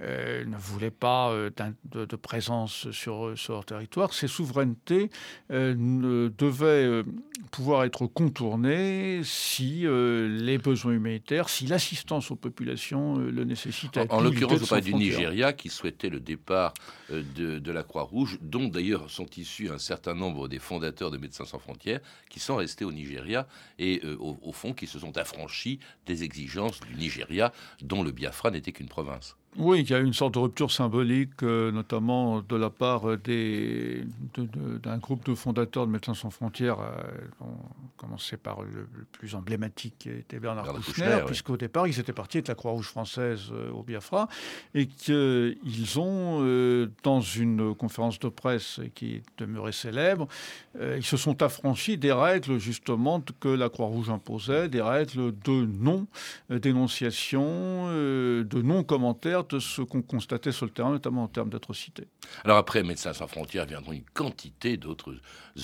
euh, 0.00 0.44
ne 0.46 0.56
voulaient 0.56 0.90
pas 0.90 1.30
euh, 1.30 1.50
de, 1.84 2.16
présence 2.16 2.90
sur, 2.90 3.36
sur, 3.36 3.54
leur 3.54 3.64
territoire, 3.66 4.14
ces 4.14 4.28
souverainetés 4.28 5.10
euh, 5.50 5.74
ne 5.76 6.28
devaient 6.28 7.04
pouvoir 7.50 7.84
être 7.84 8.06
contournées 8.06 9.20
si 9.24 9.84
les 9.84 10.58
besoins 10.58 10.92
humanitaires, 10.92 11.48
si 11.48 11.66
l'assistance 11.66 12.30
aux 12.30 12.36
populations 12.36 13.16
le 13.16 13.44
nécessitait. 13.44 14.06
En, 14.10 14.20
l'occurrence, 14.20 14.60
vous 14.60 14.66
parlez 14.66 14.84
du 14.84 14.94
Nigeria 14.94 15.52
qui 15.52 15.68
souhaitait 15.68 16.08
le 16.08 16.20
départ 16.20 16.72
de, 17.10 17.58
de 17.58 17.72
la 17.72 17.82
Croix-Rouge, 17.82 18.38
dont 18.40 18.68
d'ailleurs 18.68 19.10
sont 19.10 19.26
issus 19.36 19.68
un 19.70 19.78
certain 19.78 20.11
nombre 20.14 20.48
des 20.48 20.58
fondateurs 20.58 21.10
de 21.10 21.18
Médecins 21.18 21.44
sans 21.44 21.58
frontières 21.58 22.00
qui 22.28 22.40
sont 22.40 22.56
restés 22.56 22.84
au 22.84 22.92
Nigeria 22.92 23.46
et 23.78 24.02
au, 24.18 24.38
au 24.42 24.52
fond 24.52 24.72
qui 24.72 24.86
se 24.86 24.98
sont 24.98 25.16
affranchis 25.18 25.78
des 26.06 26.24
exigences 26.24 26.80
du 26.80 26.94
Nigeria, 26.94 27.52
dont 27.80 28.02
le 28.02 28.12
Biafra 28.12 28.50
n'était 28.50 28.72
qu'une 28.72 28.88
province. 28.88 29.36
Oui, 29.58 29.82
il 29.82 29.90
y 29.90 29.94
a 29.94 29.98
une 29.98 30.14
sorte 30.14 30.32
de 30.34 30.38
rupture 30.38 30.70
symbolique, 30.70 31.42
euh, 31.42 31.72
notamment 31.72 32.40
de 32.40 32.56
la 32.56 32.70
part 32.70 33.18
des, 33.18 34.02
d'un 34.34 34.96
groupe 34.96 35.26
de 35.26 35.34
fondateurs 35.34 35.86
de 35.86 35.92
Médecins 35.92 36.14
sans 36.14 36.30
frontières, 36.30 36.78
euh, 36.80 37.02
commencé 37.98 38.38
par 38.38 38.62
le, 38.62 38.88
plus 39.12 39.34
emblématique 39.34 39.96
qui 39.98 40.08
était 40.08 40.40
Bernard, 40.40 40.64
Bernard 40.64 40.82
Kouchner, 40.82 41.18
puisqu'au 41.26 41.58
départ, 41.58 41.86
ils 41.86 42.00
étaient 42.00 42.14
partis 42.14 42.38
avec 42.38 42.48
la 42.48 42.54
Croix-Rouge 42.54 42.86
française 42.86 43.50
euh, 43.52 43.70
au 43.72 43.82
Biafra, 43.82 44.26
et 44.74 44.86
qu'ils 44.86 45.98
ont, 45.98 46.88
dans 47.02 47.20
une 47.20 47.74
conférence 47.74 48.18
de 48.20 48.30
presse 48.30 48.80
qui 48.94 49.22
demeurait 49.36 49.72
célèbre, 49.72 50.28
ils 50.80 51.04
se 51.04 51.18
sont 51.18 51.42
affranchis 51.42 51.98
des 51.98 52.12
règles, 52.12 52.58
justement, 52.58 53.22
que 53.40 53.48
la 53.48 53.68
Croix-Rouge 53.68 54.08
imposait, 54.08 54.70
des 54.70 54.80
règles 54.80 55.34
de 55.44 55.66
non-dénonciation, 55.66 57.88
de 57.92 58.62
non-commentaire 58.62 59.41
de 59.42 59.58
ce 59.58 59.82
qu'on 59.82 60.02
constatait 60.02 60.52
sur 60.52 60.66
le 60.66 60.72
terrain, 60.72 60.90
notamment 60.90 61.24
en 61.24 61.28
termes 61.28 61.50
d'atrocités. 61.50 62.08
Alors 62.44 62.56
après 62.58 62.82
Médecins 62.82 63.12
sans 63.12 63.26
frontières 63.26 63.66
viendront 63.66 63.92
une 63.92 64.04
quantité 64.04 64.76
d'autres 64.76 65.14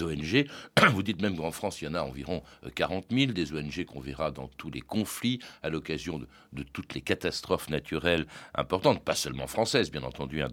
ONG. 0.00 0.46
Vous 0.92 1.02
dites 1.02 1.20
même 1.20 1.36
qu'en 1.36 1.50
France, 1.50 1.80
il 1.80 1.86
y 1.86 1.88
en 1.88 1.94
a 1.94 2.02
environ 2.02 2.42
40 2.74 3.06
euh, 3.12 3.16
000 3.16 3.32
des 3.32 3.52
ONG 3.52 3.84
qu'on 3.84 4.00
verra 4.00 4.30
dans 4.30 4.48
tous 4.48 4.70
les 4.70 4.80
conflits 4.80 5.40
à 5.62 5.68
l'occasion 5.68 6.20
de, 6.52 6.62
toutes 6.62 6.94
les 6.94 7.00
catastrophes 7.00 7.70
naturelles 7.70 8.26
importantes, 8.54 9.02
pas 9.02 9.14
seulement 9.14 9.46
françaises, 9.46 9.90
bien 9.90 10.02
entendu, 10.02 10.42
hein, 10.42 10.48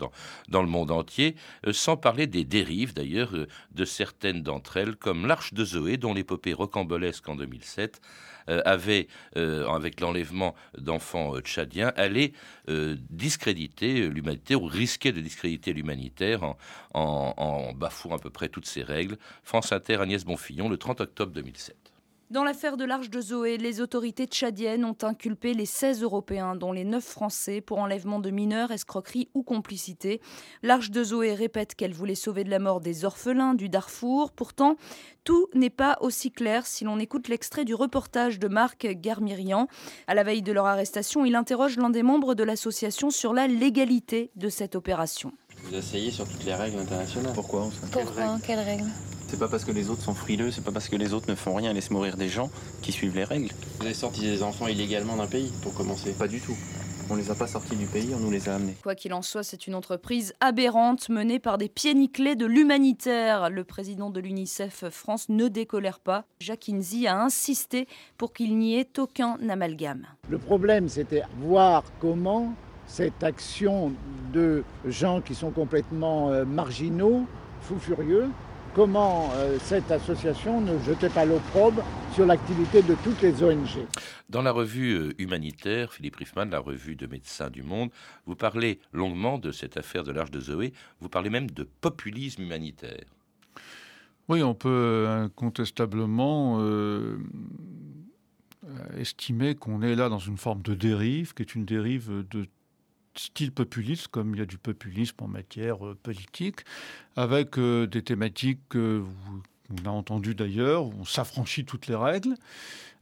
dans, 0.49 0.61
le 0.61 0.67
monde 0.67 0.91
entier, 0.91 1.35
euh, 1.65 1.73
sans 1.73 1.97
parler 1.97 2.27
des 2.27 2.43
dérives 2.43 2.93
d'ailleurs 2.93 3.35
euh, 3.35 3.47
de 3.71 3.85
certaines 3.85 4.41
d'entre 4.41 4.77
elles, 4.77 4.95
comme 4.95 5.25
l'Arche 5.25 5.53
de 5.53 5.65
Zoé, 5.65 5.97
dont 5.97 6.13
l'épopée 6.13 6.53
rocambolesque 6.53 7.27
en 7.27 7.35
2007 7.35 8.01
avait, 8.47 9.07
avec 9.35 10.01
l'enlèvement 10.01 10.55
d'enfants 10.77 11.39
tchadiens, 11.41 11.91
allait 11.95 12.33
discréditer 13.09 14.07
l'humanité 14.09 14.55
ou 14.55 14.65
risquer 14.65 15.11
de 15.11 15.21
discréditer 15.21 15.73
l'humanitaire 15.73 16.55
en, 16.93 17.73
bafouant 17.73 18.15
à 18.15 18.19
peu 18.19 18.29
près 18.29 18.49
toutes 18.49 18.67
ces 18.67 18.83
règles. 18.83 19.17
France 19.43 19.71
Inter, 19.71 19.95
Agnès 20.01 20.23
Bonfillon, 20.23 20.69
le 20.69 20.77
30 20.77 21.01
octobre 21.01 21.31
2007. 21.31 21.84
Dans 22.31 22.43
l'affaire 22.43 22.75
de 22.75 22.85
l'Arche 22.85 23.11
de 23.11 23.21
Zoé, 23.21 23.57
les 23.57 23.81
autorités 23.81 24.25
tchadiennes 24.25 24.83
ont 24.83 24.97
inculpé 25.03 25.53
les 25.53 25.67
16 25.67 26.01
Européens, 26.01 26.55
dont 26.55 26.71
les 26.71 26.83
9 26.83 27.03
Français, 27.03 27.61
pour 27.61 27.77
enlèvement 27.77 28.19
de 28.19 28.31
mineurs, 28.31 28.71
escroquerie 28.71 29.29
ou 29.35 29.43
complicité. 29.43 30.21
L'Arche 30.63 30.89
de 30.89 31.03
Zoé 31.03 31.35
répète 31.35 31.75
qu'elle 31.75 31.93
voulait 31.93 32.15
sauver 32.15 32.43
de 32.43 32.49
la 32.49 32.57
mort 32.57 32.81
des 32.81 33.05
orphelins 33.05 33.53
du 33.53 33.69
Darfour. 33.69 34.31
Pourtant, 34.31 34.75
tout 35.23 35.47
n'est 35.53 35.69
pas 35.69 35.99
aussi 36.01 36.31
clair 36.31 36.65
si 36.65 36.83
l'on 36.83 36.97
écoute 36.97 37.27
l'extrait 37.27 37.63
du 37.63 37.75
reportage 37.75 38.39
de 38.39 38.47
Marc 38.47 38.87
Garmirian. 38.87 39.67
À 40.07 40.15
la 40.15 40.23
veille 40.23 40.41
de 40.41 40.51
leur 40.51 40.65
arrestation, 40.65 41.25
il 41.25 41.35
interroge 41.35 41.77
l'un 41.77 41.91
des 41.91 42.01
membres 42.01 42.33
de 42.33 42.43
l'association 42.43 43.11
sur 43.11 43.33
la 43.33 43.45
légalité 43.45 44.31
de 44.35 44.49
cette 44.49 44.75
opération. 44.75 45.31
Vous 45.69 45.75
asseyez 45.75 46.11
sur 46.11 46.27
toutes 46.27 46.43
les 46.43 46.53
règles 46.53 46.79
internationales. 46.79 47.33
Pourquoi 47.33 47.69
Pourquoi 47.91 48.37
Quelles 48.45 48.59
règles? 48.59 48.89
c'est 49.27 49.39
pas 49.39 49.47
parce 49.47 49.65
que 49.65 49.71
les 49.71 49.89
autres 49.89 50.03
sont 50.03 50.13
frileux, 50.13 50.51
c'est 50.51 50.63
pas 50.63 50.71
parce 50.71 50.87
que 50.87 50.95
les 50.95 51.13
autres 51.13 51.29
ne 51.29 51.35
font 51.35 51.55
rien 51.55 51.71
et 51.71 51.73
laissent 51.73 51.91
mourir 51.91 52.15
des 52.15 52.29
gens 52.29 52.49
qui 52.81 52.91
suivent 52.91 53.15
les 53.15 53.23
règles. 53.23 53.49
Vous 53.79 53.85
avez 53.85 53.95
sorti 53.95 54.21
des 54.21 54.43
enfants 54.43 54.67
illégalement 54.67 55.17
d'un 55.17 55.27
pays, 55.27 55.51
pour 55.61 55.73
commencer 55.73 56.13
Pas 56.13 56.27
du 56.27 56.39
tout. 56.39 56.55
On 57.09 57.15
les 57.15 57.29
a 57.29 57.35
pas 57.35 57.45
sortis 57.45 57.75
du 57.75 57.85
pays, 57.85 58.13
on 58.15 58.19
nous 58.19 58.31
les 58.31 58.49
a 58.49 58.55
amenés. 58.55 58.75
Quoi 58.81 58.95
qu'il 58.95 59.13
en 59.13 59.21
soit, 59.21 59.43
c'est 59.43 59.67
une 59.67 59.75
entreprise 59.75 60.33
aberrante 60.39 61.09
menée 61.09 61.37
par 61.39 61.57
des 61.59 61.69
pieds 61.69 61.93
nickelés 61.93 62.35
de 62.35 62.47
l'humanitaire. 62.47 63.51
Le 63.51 63.63
président 63.63 64.09
de 64.09 64.19
l'UNICEF 64.19 64.85
France 64.89 65.29
ne 65.29 65.47
décolère 65.47 65.99
pas. 65.99 66.25
Jacques 66.39 66.69
Inzi 66.69 67.05
a 67.05 67.19
insisté 67.19 67.87
pour 68.17 68.33
qu'il 68.33 68.57
n'y 68.57 68.79
ait 68.79 68.89
aucun 68.97 69.37
amalgame. 69.49 70.07
Le 70.29 70.39
problème, 70.39 70.89
c'était 70.89 71.21
voir 71.41 71.83
comment 71.99 72.53
cette 72.87 73.23
action 73.23 73.93
de 74.33 74.63
gens 74.85 75.21
qui 75.21 75.35
sont 75.35 75.51
complètement 75.51 76.31
euh, 76.31 76.45
marginaux, 76.45 77.25
fous 77.61 77.79
furieux, 77.79 78.29
comment 78.73 79.31
euh, 79.35 79.57
cette 79.59 79.91
association 79.91 80.61
ne 80.61 80.77
jetait 80.79 81.09
pas 81.09 81.25
l'opprobre 81.25 81.83
sur 82.13 82.25
l'activité 82.25 82.81
de 82.81 82.95
toutes 83.03 83.21
les 83.21 83.43
ONG. 83.43 83.85
Dans 84.29 84.41
la 84.41 84.51
revue 84.51 84.93
euh, 84.93 85.13
humanitaire, 85.17 85.93
Philippe 85.93 86.17
Riffman, 86.17 86.45
la 86.45 86.59
revue 86.59 86.95
de 86.95 87.07
Médecins 87.07 87.49
du 87.49 87.63
Monde, 87.63 87.89
vous 88.25 88.35
parlez 88.35 88.79
longuement 88.93 89.37
de 89.37 89.51
cette 89.51 89.77
affaire 89.77 90.03
de 90.03 90.11
l'Arche 90.11 90.31
de 90.31 90.39
Zoé, 90.39 90.73
vous 90.99 91.09
parlez 91.09 91.29
même 91.29 91.49
de 91.49 91.63
populisme 91.63 92.43
humanitaire. 92.43 93.05
Oui, 94.27 94.41
on 94.41 94.55
peut 94.55 95.05
incontestablement 95.07 96.59
estimer 98.97 99.53
qu'on 99.53 99.83
est 99.83 99.93
là 99.93 100.09
dans 100.09 100.17
une 100.17 100.37
forme 100.37 100.63
de 100.63 100.73
dérive, 100.73 101.35
qui 101.35 101.43
est 101.43 101.53
une 101.53 101.63
dérive 101.63 102.23
de 102.31 102.47
style 103.19 103.51
populiste, 103.51 104.07
comme 104.09 104.35
il 104.35 104.39
y 104.39 104.41
a 104.41 104.45
du 104.45 104.57
populisme 104.57 105.17
en 105.21 105.27
matière 105.27 105.85
euh, 105.85 105.97
politique, 106.01 106.61
avec 107.15 107.57
euh, 107.57 107.87
des 107.87 108.01
thématiques 108.01 108.61
que 108.69 109.03
on 109.69 109.89
a 109.89 109.91
entendu 109.91 110.35
d'ailleurs, 110.35 110.85
on 110.85 111.05
s'affranchit 111.05 111.65
toutes 111.65 111.87
les 111.87 111.95
règles, 111.95 112.35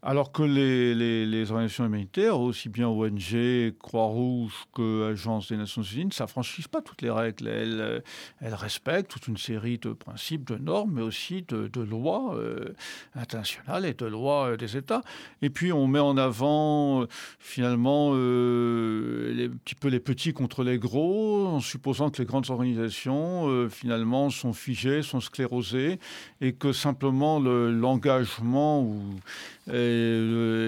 Alors 0.06 0.34
que 0.34 0.44
les, 0.44 1.50
organisations 1.50 1.86
humanitaires, 1.86 2.38
aussi 2.38 2.68
bien 2.68 2.90
ONG, 2.90 3.74
Croix-Rouge 3.80 4.66
que 4.76 5.10
Agence 5.10 5.48
des 5.48 5.56
Nations 5.56 5.82
Unies, 5.82 6.08
ne 6.08 6.12
s'affranchissent 6.12 6.68
pas 6.68 6.82
toutes 6.82 7.02
les 7.02 7.10
règles. 7.10 7.48
Elles, 7.48 8.04
elles, 8.42 8.54
respectent 8.54 9.10
toute 9.10 9.30
une 9.30 9.38
série 9.38 9.78
de 9.78 9.94
principes, 9.94 10.46
de 10.46 10.58
normes, 10.58 10.92
mais 10.96 11.02
aussi 11.02 11.46
de, 11.48 11.82
lois 11.82 12.36
euh, 12.36 12.74
internationales 13.16 13.86
et 13.86 13.94
de 13.94 14.06
lois 14.06 14.50
euh, 14.50 14.58
des 14.58 14.76
États. 14.76 15.04
Et 15.42 15.50
puis 15.50 15.72
on 15.72 15.88
met 15.88 16.00
en 16.00 16.18
avant 16.18 17.06
finalement 17.40 18.14
les, 18.14 19.46
un 19.46 19.58
petit 19.64 19.76
peu 19.76 19.88
les 19.88 20.02
petits 20.02 20.34
contre 20.34 20.66
les 20.66 20.80
gros, 20.80 21.48
en 21.48 21.62
supposant 21.62 22.10
que 22.10 22.22
les 22.22 22.26
grandes 22.26 22.50
organisations 22.50 23.70
finalement 23.70 24.30
sont 24.30 24.52
figées, 24.52 25.02
sont 25.02 25.22
sclérosées, 25.22 25.98
et 26.42 26.52
que 26.52 26.74
simplement 26.74 27.40
l'engagement 27.40 28.82
ou 28.82 29.02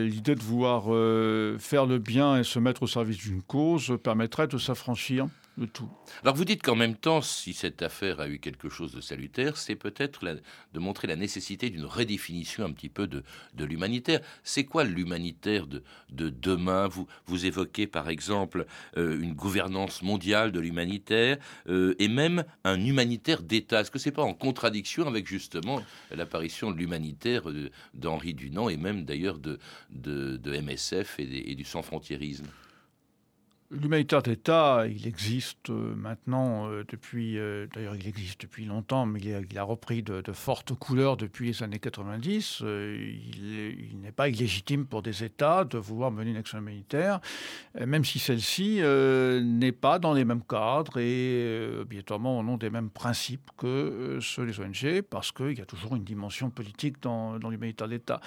l'idée 0.06 0.36
de 0.36 0.42
vouloir 0.42 0.86
euh, 0.88 1.58
faire 1.60 1.86
le 1.86 2.00
bien 2.00 2.38
et 2.38 2.44
se 2.44 2.60
mettre 2.60 2.84
au 2.84 2.88
service 2.88 3.18
d'une 3.18 3.42
cause 3.42 3.98
permettrait 4.04 4.48
de 4.48 4.58
s'affranchir 4.58 5.28
Alors 6.22 6.36
vous 6.36 6.44
dites 6.44 6.62
qu'en 6.62 6.76
même 6.76 6.96
temps, 6.96 7.22
si 7.22 7.54
cette 7.54 7.82
affaire 7.82 8.20
a 8.20 8.28
eu 8.28 8.40
quelque 8.40 8.68
chose 8.68 8.92
de 8.94 9.00
salutaire, 9.00 9.58
c'est 9.58 9.76
peut-être 9.76 10.26
de 10.26 10.80
montrer 10.80 11.08
la 11.08 11.16
nécessité 11.16 11.70
d'une 11.70 11.86
redéfinition 11.86 12.66
un 12.66 12.72
petit 12.72 12.90
peu 12.90 13.08
de, 13.08 13.24
l'humanitaire. 13.58 14.20
C'est 14.44 14.66
quoi 14.66 14.84
l'humanitaire 14.84 15.68
de, 15.68 15.82
demain? 16.10 16.90
Vous, 17.26 17.46
évoquez 17.46 17.88
par 17.88 18.10
exemple 18.10 18.66
euh, 18.98 19.22
une 19.22 19.34
gouvernance 19.34 20.02
mondiale 20.02 20.52
de 20.52 20.60
l'humanitaire 20.60 21.38
euh, 21.68 21.96
et 22.00 22.08
même 22.08 22.44
un 22.64 22.84
humanitaire 22.84 23.42
d'État. 23.42 23.82
Est-ce 23.82 23.92
que 23.92 24.00
c'est 24.00 24.12
pas 24.12 24.24
en 24.24 24.34
contradiction 24.34 25.08
avec 25.08 25.28
justement 25.28 25.82
l'apparition 26.12 26.72
de 26.72 26.78
l'humanitaire 26.78 27.44
d'Henri 27.94 28.34
Dunant 28.34 28.70
et 28.70 28.78
même 28.78 29.06
d'ailleurs 29.06 29.40
de, 29.40 29.60
de, 29.90 30.60
MSF 30.60 31.20
et, 31.20 31.52
et 31.52 31.56
du 31.56 31.64
sans-frontiérisme 31.64 32.46
L'humanitaire 33.72 34.22
d'État, 34.22 34.86
il 34.88 35.08
existe 35.08 35.72
euh, 35.72 35.96
maintenant 35.96 36.70
euh, 36.70 36.84
depuis, 36.88 37.40
euh, 37.40 37.66
d'ailleurs 37.74 37.96
il 37.96 38.08
existe 38.08 38.42
depuis 38.42 38.64
longtemps, 38.64 39.08
mais 39.08 39.20
il 39.20 39.58
a, 39.58 39.64
repris 39.64 40.04
de, 40.04 40.22
fortes 40.34 40.76
couleurs 40.76 41.18
depuis 41.18 41.48
les 41.48 41.64
années 41.64 41.80
90. 41.80 42.62
il, 42.62 44.00
n'est 44.04 44.12
pas 44.12 44.30
illégitime 44.30 44.86
pour 44.86 45.02
des 45.02 45.24
États 45.24 45.64
de 45.64 45.80
vouloir 45.80 46.12
mener 46.12 46.30
une 46.30 46.38
action 46.38 46.60
humanitaire, 46.60 47.20
même 47.84 48.06
si 48.06 48.20
celle-ci 48.20 48.82
n'est 48.84 49.72
pas 49.72 49.98
dans 49.98 50.14
les 50.14 50.26
mêmes 50.26 50.44
cadres 50.44 51.00
et 51.00 51.80
obligatoirement 51.80 52.38
au 52.38 52.44
nom 52.44 52.58
des 52.58 52.70
mêmes 52.70 52.92
principes 52.92 53.50
que 53.58 54.20
ceux 54.22 54.46
des 54.46 54.60
ONG, 54.60 55.02
parce 55.10 55.32
qu'il 55.32 55.58
y 55.58 55.62
a 55.62 55.66
toujours 55.66 55.96
une 55.96 56.04
dimension 56.04 56.52
politique 56.52 57.02
dans, 57.02 57.40
dans 57.40 57.50
l'humanitaire 57.50 57.88
d'État. 57.88 58.22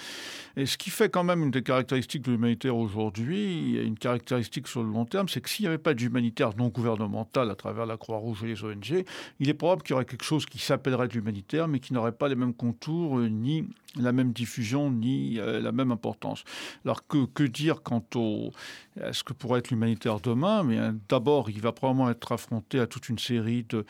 Et 0.57 0.67
ce 0.67 0.77
qui 0.77 0.91
fait 0.91 1.11
quand 1.11 1.23
même 1.23 1.45
une 1.45 1.53
des 1.53 1.63
caractéristiques 1.63 2.23
de 2.23 2.33
l'humanitaire 2.33 2.77
aujourd'hui, 2.77 3.77
une 3.77 3.99
caractéristique 3.99 4.67
sur 4.67 4.83
le 4.83 4.91
long 4.91 5.05
terme, 5.05 5.28
c'est 5.29 5.41
que 5.41 5.49
s'il 5.49 5.65
n'y 5.65 5.69
avait 5.69 5.79
pas 5.79 5.95
d'humanitaire 5.95 6.57
non 6.57 6.69
gouvernemental 6.69 7.51
à 7.51 7.55
travers 7.55 7.87
la 7.87 7.97
Croix-Rouge 7.97 8.45
et 8.45 8.49
les 8.49 8.65
ONG, 8.65 9.05
il 9.41 9.49
est 9.49 9.55
probable 9.55 9.83
qu'il 9.83 9.93
y 9.93 9.95
aurait 9.95 10.05
quelque 10.05 10.25
chose 10.25 10.47
qui 10.47 10.59
s'appellerait 10.59 11.09
de 11.09 11.15
l'humanitaire, 11.15 11.69
mais 11.69 11.81
qui 11.81 11.93
n'aurait 11.93 12.13
pas 12.13 12.29
les 12.29 12.35
mêmes 12.35 12.55
contours, 12.55 13.19
euh, 13.19 13.29
ni 13.29 13.69
la 13.97 14.13
même 14.13 14.33
diffusion, 14.33 14.91
ni 14.91 15.39
euh, 15.39 15.61
la 15.61 15.73
même 15.73 15.91
importance. 15.91 16.45
Alors 16.85 17.07
que, 17.07 17.43
dire 17.45 17.83
quant 17.83 18.05
au, 18.15 18.53
à 19.01 19.13
ce 19.13 19.25
que 19.25 19.33
pourrait 19.33 19.61
être 19.61 19.71
l'humanitaire 19.71 20.21
demain? 20.21 20.63
Mais 20.63 20.79
d'abord, 21.09 21.51
il 21.51 21.61
va 21.61 21.73
probablement 21.73 22.11
être 22.11 22.33
affronté 22.33 22.81
à 22.81 22.87
toute 22.87 23.09
une 23.09 23.19
série 23.19 23.65
de 23.65 23.85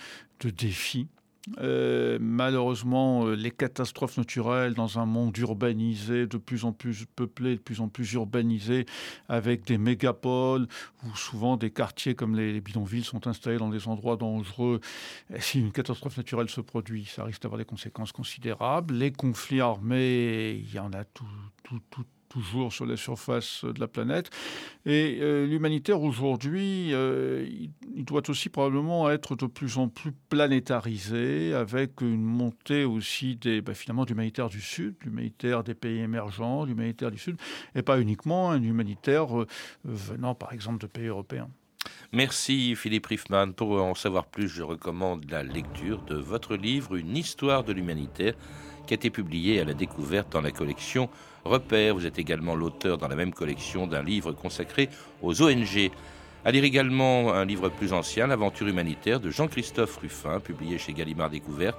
défis 0.51 1.09
euh, 1.61 2.19
malheureusement, 2.21 3.27
euh, 3.27 3.35
les 3.35 3.51
catastrophes 3.51 4.17
naturelles 4.17 4.75
dans 4.75 4.99
un 4.99 5.07
monde 5.07 5.37
urbanisé, 5.39 6.27
de 6.27 6.37
plus 6.37 6.65
en 6.65 6.73
plus 6.73 7.07
peuplé, 7.17 7.57
de 7.57 7.61
plus 7.61 7.81
en 7.81 7.89
plus 7.89 8.13
urbanisé, 8.13 8.87
avec 9.29 9.65
des 9.65 9.79
mégapoles, 9.79 10.67
où 11.05 11.17
souvent 11.17 11.57
des 11.57 11.71
quartiers 11.71 12.15
comme 12.15 12.37
les, 12.37 12.61
bidonvilles 12.61 13.05
sont 13.05 13.27
installés 13.27 13.59
dans 13.59 13.71
des 13.71 13.89
endroits 13.89 14.17
dangereux. 14.17 14.81
si 15.39 15.61
une 15.61 15.73
catastrophe 15.73 16.17
naturelle 16.17 16.51
se 16.51 16.61
produit, 16.61 17.05
ça 17.05 17.25
risque 17.25 17.43
d'avoir 17.43 17.59
des 17.59 17.65
conséquences 17.65 18.13
considérables. 18.13 18.95
Les 18.95 19.13
conflits 19.13 19.61
armés, 19.61 20.63
il 20.65 20.73
y 20.73 20.79
en 20.79 20.93
a 20.93 21.05
tout, 21.05 21.25
tout, 21.63 21.81
tout 21.91 22.05
toujours 22.29 22.73
sur 22.73 22.87
la 22.87 22.97
surface 22.97 23.65
de 23.65 23.81
la 23.81 23.89
planète. 23.89 24.31
Et 24.87 25.19
euh, 25.21 25.47
l'humanitaire 25.47 26.03
aujourd'hui, 26.03 26.91
euh, 26.93 27.47
il 27.95 28.05
doit 28.05 28.29
aussi 28.29 28.49
probablement 28.49 29.11
être 29.11 29.37
de 29.37 29.47
plus 29.47 29.79
en 29.79 29.89
plus 29.89 30.13
planétarisé, 30.29 31.55
avec 31.55 32.01
une 32.01 32.23
montée 32.23 32.85
aussi 32.85 33.37
des, 33.37 33.61
bah, 33.61 33.75
finalement, 33.75 34.05
d'humanitaire 34.05 34.49
du 34.49 34.61
Sud, 34.61 34.95
l'humanitaire 35.05 35.65
des 35.65 35.75
pays 35.75 35.99
émergents, 35.99 36.65
l'humanitaire 36.65 37.11
du 37.11 37.19
Sud, 37.19 37.37
et 37.75 37.83
pas 37.83 38.01
uniquement 38.01 38.51
un 38.51 38.63
humanitaire 38.63 39.41
euh, 39.41 39.47
venant 39.85 40.35
par 40.35 40.53
exemple 40.53 40.79
de 40.79 40.87
pays 40.87 41.07
européens. 41.07 41.49
Merci 42.13 42.75
Philippe 42.75 43.07
Riffman. 43.07 43.53
Pour 43.53 43.83
en 43.83 43.95
savoir 43.95 44.27
plus, 44.27 44.49
je 44.49 44.63
recommande 44.63 45.31
la 45.31 45.43
lecture 45.43 46.03
de 46.03 46.17
votre 46.17 46.57
livre 46.57 46.97
Une 46.97 47.17
histoire 47.17 47.65
de 47.65 47.73
l'humanitaire 47.73 48.35
qui 48.87 48.95
a 48.95 48.97
été 48.97 49.11
publié 49.11 49.61
à 49.61 49.65
la 49.65 49.75
découverte 49.75 50.33
dans 50.33 50.41
la 50.41 50.51
collection 50.51 51.11
Repère. 51.45 51.95
Vous 51.95 52.07
êtes 52.07 52.19
également 52.19 52.55
l'auteur 52.55 52.99
dans 52.99 53.09
la 53.09 53.17
même 53.17 53.33
collection 53.33 53.87
d'un 53.87 54.03
livre 54.03 54.33
consacré 54.33 54.89
aux 55.23 55.43
ONG. 55.43 55.91
À 56.45 56.51
lire 56.51 56.65
également 56.65 57.33
un 57.33 57.45
livre 57.45 57.69
plus 57.69 57.93
ancien, 57.93 58.27
L'aventure 58.27 58.69
humanitaire 58.69 59.21
de 59.21 59.31
Jean-Christophe 59.31 59.99
Ruffin, 59.99 60.41
publié 60.41 60.79
chez 60.79 60.93
Gallimard 60.93 61.31
Découverte. 61.31 61.79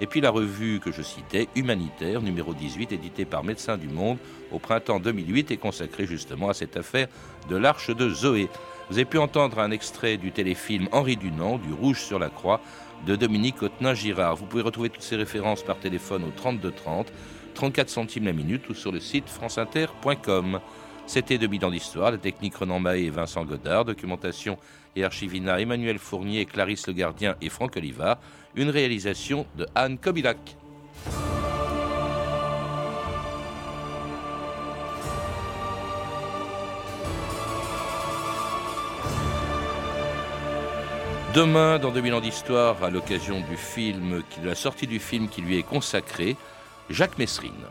Et 0.00 0.06
puis 0.06 0.20
la 0.20 0.30
revue 0.30 0.80
que 0.80 0.90
je 0.90 1.02
citais, 1.02 1.48
Humanitaire, 1.54 2.22
numéro 2.22 2.54
18, 2.54 2.92
édité 2.92 3.26
par 3.26 3.44
Médecins 3.44 3.76
du 3.76 3.88
Monde 3.88 4.16
au 4.50 4.58
printemps 4.58 4.98
2008 4.98 5.50
et 5.50 5.56
consacré 5.58 6.06
justement 6.06 6.48
à 6.48 6.54
cette 6.54 6.76
affaire 6.76 7.08
de 7.50 7.56
l'Arche 7.56 7.94
de 7.94 8.08
Zoé. 8.08 8.48
Vous 8.88 8.96
avez 8.96 9.04
pu 9.04 9.18
entendre 9.18 9.58
un 9.58 9.70
extrait 9.70 10.16
du 10.16 10.32
téléfilm 10.32 10.88
Henri 10.90 11.16
Dunant, 11.16 11.58
du 11.58 11.72
Rouge 11.72 12.00
sur 12.00 12.18
la 12.18 12.30
Croix, 12.30 12.60
de 13.06 13.14
Dominique 13.14 13.62
Autenin-Girard. 13.62 14.36
Vous 14.36 14.46
pouvez 14.46 14.62
retrouver 14.62 14.88
toutes 14.88 15.02
ces 15.02 15.16
références 15.16 15.62
par 15.62 15.78
téléphone 15.78 16.24
au 16.24 16.30
32 16.30 16.72
30, 16.72 17.12
34 17.60 17.90
centimes 17.90 18.24
la 18.24 18.32
minute 18.32 18.70
ou 18.70 18.74
sur 18.74 18.90
le 18.90 19.00
site 19.00 19.28
franceinter.com. 19.28 20.60
C'était 21.06 21.36
2000 21.36 21.66
ans 21.66 21.70
d'histoire, 21.70 22.10
la 22.10 22.16
technique 22.16 22.54
Renan 22.54 22.80
Mahé 22.80 23.04
et 23.04 23.10
Vincent 23.10 23.44
Godard, 23.44 23.84
documentation 23.84 24.56
et 24.96 25.04
archivina 25.04 25.60
Emmanuel 25.60 25.98
Fournier, 25.98 26.46
Clarisse 26.46 26.86
Le 26.86 26.94
Gardien 26.94 27.36
et 27.42 27.50
Franck 27.50 27.76
Olivard, 27.76 28.18
une 28.54 28.70
réalisation 28.70 29.44
de 29.58 29.66
Anne 29.74 29.98
Kobilac. 29.98 30.56
Demain, 41.34 41.78
dans 41.78 41.92
2000 41.92 42.14
ans 42.14 42.20
d'histoire, 42.22 42.82
à 42.82 42.88
l'occasion 42.88 43.40
de 43.40 44.46
la 44.46 44.54
sortie 44.54 44.86
du 44.86 44.98
film 44.98 45.28
qui 45.28 45.42
lui 45.42 45.58
est 45.58 45.62
consacré, 45.62 46.38
Jacques 46.90 47.18
Messrine. 47.18 47.70